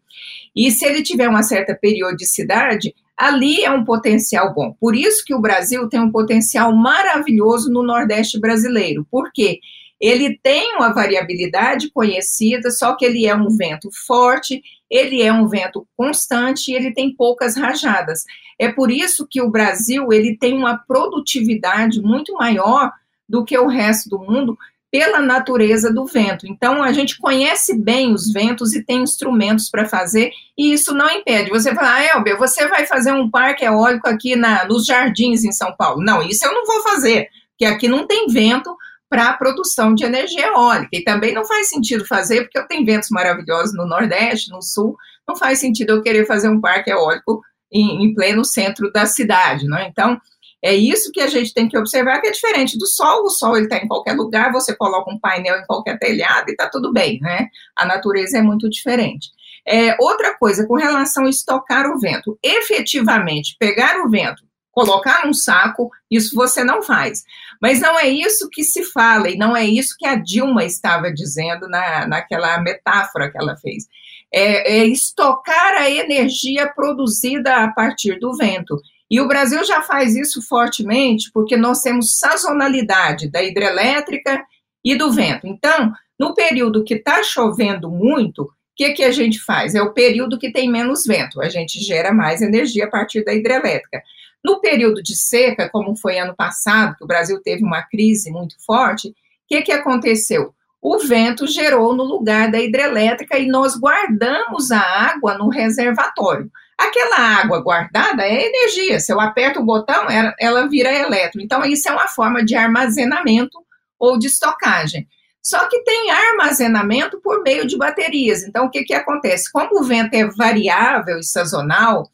e 0.56 0.72
se 0.72 0.86
ele 0.86 1.02
tiver 1.02 1.28
uma 1.28 1.44
certa 1.44 1.76
periodicidade, 1.76 2.94
ali 3.18 3.64
é 3.64 3.72
um 3.72 3.86
potencial 3.86 4.54
bom. 4.54 4.76
Por 4.80 4.96
isso 4.96 5.24
que 5.26 5.34
o 5.34 5.42
Brasil 5.42 5.88
tem 5.88 6.00
um 6.00 6.12
potencial 6.12 6.76
maravilhoso 6.76 7.72
no 7.72 7.84
Nordeste 7.84 8.40
brasileiro. 8.40 9.06
Por 9.10 9.32
quê? 9.34 9.60
Ele 10.00 10.38
tem 10.42 10.76
uma 10.76 10.94
variabilidade 10.94 11.90
conhecida, 11.92 12.70
só 12.72 12.96
que 12.96 13.06
ele 13.06 13.26
é 13.26 13.36
um 13.36 13.50
vento 13.50 13.90
forte, 14.06 14.62
ele 14.90 15.22
é 15.22 15.32
um 15.32 15.48
vento 15.48 15.88
constante 15.96 16.72
e 16.72 16.76
ele 16.76 16.94
tem 16.94 17.16
poucas 17.16 17.56
rajadas. 17.56 18.24
É 18.60 18.72
por 18.72 18.92
isso 18.92 19.28
que 19.30 19.42
o 19.42 19.50
Brasil 19.50 20.12
ele 20.12 20.38
tem 20.38 20.58
uma 20.58 20.78
produtividade 20.78 22.02
muito 22.02 22.34
maior 22.34 22.92
do 23.28 23.44
que 23.44 23.58
o 23.58 23.68
resto 23.68 24.10
do 24.10 24.20
mundo 24.20 24.58
pela 24.92 25.20
natureza 25.20 25.92
do 25.92 26.06
vento. 26.06 26.48
Então 26.48 26.82
a 26.82 26.94
gente 26.94 27.18
conhece 27.18 27.78
bem 27.78 28.14
os 28.14 28.32
ventos 28.32 28.74
e 28.74 28.82
tem 28.82 29.02
instrumentos 29.02 29.70
para 29.70 29.86
fazer 29.86 30.32
e 30.58 30.72
isso 30.72 30.94
não 30.94 31.10
impede. 31.10 31.50
Você 31.50 31.76
fala, 31.76 31.96
ah, 31.96 32.18
Elber, 32.18 32.38
você 32.38 32.66
vai 32.68 32.86
fazer 32.86 33.12
um 33.12 33.30
parque 33.30 33.66
eólico 33.66 34.08
aqui 34.08 34.38
na, 34.38 34.66
nos 34.66 34.86
jardins 34.86 35.44
em 35.44 35.52
São 35.52 35.76
Paulo? 35.76 36.02
Não, 36.02 36.22
isso 36.22 36.46
eu 36.46 36.54
não 36.54 36.66
vou 36.66 36.82
fazer, 36.82 37.28
porque 37.52 37.66
aqui 37.66 37.90
não 37.90 38.08
tem 38.08 38.28
vento 38.28 38.74
para 39.16 39.30
a 39.30 39.34
produção 39.34 39.96
de 39.96 40.04
energia 40.04 40.48
eólica. 40.48 40.90
E 40.92 41.02
também 41.02 41.34
não 41.34 41.46
faz 41.46 41.70
sentido 41.70 42.06
fazer, 42.06 42.42
porque 42.42 42.60
eu 42.60 42.68
tenho 42.68 42.86
ventos 42.86 43.10
maravilhosos 43.10 43.74
no 43.74 43.88
Nordeste, 43.88 44.52
no 44.52 44.62
Sul, 44.62 44.98
não 45.26 45.38
faz 45.38 45.60
sentido 45.60 45.92
eu 45.92 46.02
querer 46.02 46.26
fazer 46.26 46.50
um 46.50 46.60
parque 46.60 46.92
eólico 46.92 47.42
em, 47.72 48.04
em 48.04 48.14
pleno 48.14 48.44
centro 48.44 48.92
da 48.92 49.06
cidade, 49.06 49.66
né? 49.68 49.88
Então, 49.90 50.20
É 50.66 50.74
isso 50.74 51.12
que 51.12 51.22
a 51.22 51.28
gente 51.28 51.54
tem 51.54 51.70
que 51.70 51.78
observar, 51.78 52.20
que 52.20 52.28
é 52.28 52.32
diferente 52.32 52.76
do 52.76 52.88
sol. 52.88 53.24
O 53.24 53.30
sol 53.30 53.56
está 53.56 53.78
em 53.78 53.88
qualquer 53.88 54.14
lugar, 54.14 54.52
você 54.52 54.76
coloca 54.76 55.12
um 55.12 55.20
painel 55.20 55.60
em 55.60 55.66
qualquer 55.66 56.00
telhado 56.00 56.50
e 56.50 56.54
está 56.54 56.68
tudo 56.68 56.92
bem, 56.92 57.20
né? 57.22 57.50
A 57.76 57.86
natureza 57.86 58.40
é 58.40 58.42
muito 58.42 58.68
diferente. 58.68 59.30
É, 59.64 59.96
outra 60.00 60.36
coisa, 60.36 60.66
com 60.66 60.74
relação 60.74 61.26
a 61.26 61.30
estocar 61.30 61.86
o 61.88 62.00
vento, 62.00 62.38
efetivamente, 62.44 63.56
pegar 63.60 64.04
o 64.04 64.10
vento, 64.10 64.44
colocar 64.76 65.26
num 65.26 65.34
saco, 65.34 65.90
isso 66.12 66.36
você 66.36 66.62
não 66.62 66.84
faz. 66.84 67.24
Mas 67.62 67.80
não 67.80 67.98
é 67.98 68.10
isso 68.10 68.50
que 68.52 68.62
se 68.62 68.84
fala, 68.84 69.30
e 69.30 69.38
não 69.38 69.56
é 69.56 69.66
isso 69.66 69.96
que 69.98 70.06
a 70.06 70.16
Dilma 70.16 70.66
estava 70.66 71.12
dizendo 71.12 71.70
na, 71.70 72.06
naquela 72.06 72.60
metáfora 72.60 73.32
que 73.32 73.38
ela 73.38 73.56
fez. 73.56 73.86
É, 74.32 74.80
é 74.80 74.86
estocar 74.86 75.76
a 75.76 75.90
energia 75.90 76.68
produzida 76.68 77.64
a 77.64 77.72
partir 77.72 78.20
do 78.20 78.36
vento. 78.36 78.78
E 79.10 79.22
o 79.22 79.28
Brasil 79.28 79.64
já 79.64 79.82
faz 79.82 80.14
isso 80.14 80.42
fortemente, 80.42 81.32
porque 81.34 81.56
nós 81.56 81.80
temos 81.82 82.18
sazonalidade 82.20 83.32
da 83.32 83.42
hidrelétrica 83.42 84.44
e 84.84 84.94
do 84.96 85.10
vento. 85.14 85.48
Então, 85.48 85.94
no 86.20 86.34
período 86.34 86.84
que 86.84 86.96
está 86.96 87.24
chovendo 87.24 87.90
muito, 87.90 88.50
que, 88.76 88.92
que 88.92 89.04
a 89.04 89.12
gente 89.12 89.40
faz? 89.40 89.74
É 89.74 89.82
o 89.82 89.94
período 89.94 90.38
que 90.38 90.52
tem 90.52 90.70
menos 90.70 91.06
vento, 91.06 91.42
a 91.42 91.50
gente 91.50 91.80
gera 91.80 92.14
mais 92.14 92.42
energia 92.42 92.86
a 92.86 92.90
partir 92.90 93.24
da 93.24 93.34
hidrelétrica. 93.34 94.04
No 94.44 94.60
período 94.62 95.02
de 95.02 95.16
seca, 95.16 95.70
como 95.70 95.96
foi 95.96 96.20
ano 96.20 96.36
passado, 96.36 96.96
que 96.96 97.04
o 97.04 97.08
Brasil 97.08 97.42
teve 97.42 97.64
uma 97.64 97.82
crise 97.82 98.32
muito 98.32 98.56
forte, 98.64 99.10
o 99.10 99.14
que, 99.48 99.62
que 99.62 99.72
aconteceu? 99.72 100.54
O 100.82 101.00
vento 101.00 101.48
gerou 101.48 101.96
no 101.96 102.04
lugar 102.04 102.52
da 102.52 102.60
hidrelétrica 102.60 103.40
e 103.40 103.48
nós 103.48 103.76
guardamos 103.76 104.72
a 104.72 104.80
água 104.80 105.36
no 105.36 105.50
reservatório. 105.50 106.52
Aquela 106.78 107.42
água 107.42 107.60
guardada 107.62 108.24
é 108.24 108.48
energia. 108.48 109.00
Se 109.00 109.12
eu 109.12 109.20
aperto 109.20 109.62
o 109.62 109.66
botão, 109.66 110.06
ela, 110.38 110.68
vira 110.68 110.94
elétron. 110.94 111.42
Então, 111.42 111.64
isso 111.64 111.90
é 111.90 111.92
uma 111.92 112.08
forma 112.08 112.44
de 112.44 112.54
armazenamento 112.54 113.58
ou 113.98 114.20
de 114.20 114.28
estocagem. 114.28 115.08
Só 115.46 115.70
que 115.70 115.84
tem 115.84 116.10
armazenamento 116.10 117.22
por 117.22 117.44
meio 117.44 117.68
de 117.68 117.78
baterias. 117.78 118.42
Então, 118.42 118.66
o 118.66 118.70
que, 118.72 118.84
que 118.84 118.96
acontece? 118.96 119.52
Como 119.52 119.80
o 119.80 119.84
vento 119.84 120.16
é 120.16 120.26
variável 120.26 121.20
e 121.20 121.24
sazonal, 121.24 122.10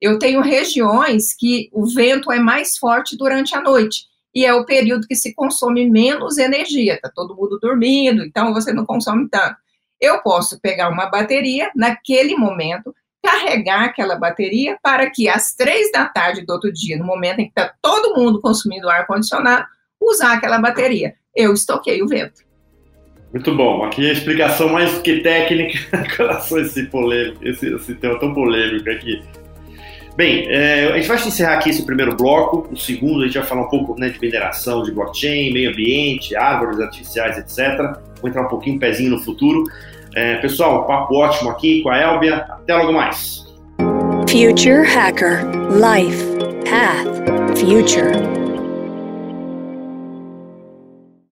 eu 0.00 0.20
tenho 0.20 0.40
regiões 0.40 1.34
que 1.36 1.68
o 1.72 1.84
vento 1.92 2.30
é 2.30 2.38
mais 2.38 2.78
forte 2.78 3.16
durante 3.16 3.56
a 3.56 3.60
noite 3.60 4.06
e 4.32 4.46
é 4.46 4.54
o 4.54 4.64
período 4.64 5.08
que 5.08 5.16
se 5.16 5.34
consome 5.34 5.90
menos 5.90 6.38
energia, 6.38 6.94
está 6.94 7.10
todo 7.12 7.34
mundo 7.34 7.58
dormindo, 7.60 8.22
então 8.22 8.54
você 8.54 8.72
não 8.72 8.86
consome 8.86 9.28
tanto. 9.28 9.56
Eu 10.00 10.22
posso 10.22 10.60
pegar 10.60 10.88
uma 10.88 11.06
bateria 11.06 11.72
naquele 11.74 12.36
momento, 12.36 12.94
carregar 13.20 13.86
aquela 13.86 14.14
bateria 14.14 14.78
para 14.80 15.10
que 15.10 15.28
às 15.28 15.56
três 15.56 15.90
da 15.90 16.06
tarde 16.06 16.46
do 16.46 16.52
outro 16.52 16.72
dia, 16.72 16.96
no 16.96 17.04
momento 17.04 17.40
em 17.40 17.46
que 17.46 17.58
está 17.58 17.74
todo 17.82 18.14
mundo 18.14 18.40
consumindo 18.40 18.88
ar 18.88 19.08
condicionado, 19.08 19.66
usar 20.00 20.34
aquela 20.34 20.60
bateria. 20.60 21.16
Eu 21.34 21.52
estoquei 21.52 22.00
o 22.00 22.06
vento. 22.06 22.45
Muito 23.32 23.54
bom. 23.54 23.84
Aqui 23.84 24.08
a 24.08 24.12
explicação 24.12 24.68
mais 24.68 24.98
que 24.98 25.20
técnica 25.20 25.78
com 26.16 26.22
relação 26.22 26.58
esse 26.60 26.84
polêmico, 26.84 27.46
esse, 27.46 27.74
esse 27.74 27.94
tema 27.94 28.18
tão 28.18 28.32
polêmico 28.32 28.88
aqui. 28.90 29.22
Bem, 30.16 30.46
é, 30.48 30.92
a 30.92 30.96
gente 30.96 31.08
vai 31.08 31.16
encerrar 31.18 31.54
aqui 31.54 31.68
esse 31.68 31.84
primeiro 31.84 32.16
bloco. 32.16 32.66
O 32.72 32.76
segundo, 32.76 33.22
a 33.22 33.26
gente 33.26 33.36
vai 33.36 33.46
falar 33.46 33.62
um 33.62 33.68
pouco 33.68 34.00
né, 34.00 34.08
de 34.08 34.18
mineração, 34.18 34.82
de 34.82 34.90
blockchain, 34.90 35.52
meio 35.52 35.70
ambiente, 35.70 36.34
árvores 36.34 36.80
artificiais, 36.80 37.36
etc. 37.36 37.98
Vou 38.22 38.30
entrar 38.30 38.42
um 38.42 38.48
pouquinho, 38.48 38.76
um 38.76 38.78
pezinho 38.78 39.10
no 39.10 39.18
futuro. 39.18 39.64
É, 40.14 40.36
pessoal, 40.36 40.86
papo 40.86 41.14
ótimo 41.16 41.50
aqui 41.50 41.82
com 41.82 41.90
a 41.90 42.00
Elbia. 42.00 42.36
Até 42.36 42.74
logo 42.74 42.92
mais. 42.94 43.44
Future 44.26 44.86
Hacker 44.86 45.44
Life 45.70 46.24
Path 46.64 47.58
Future 47.58 48.45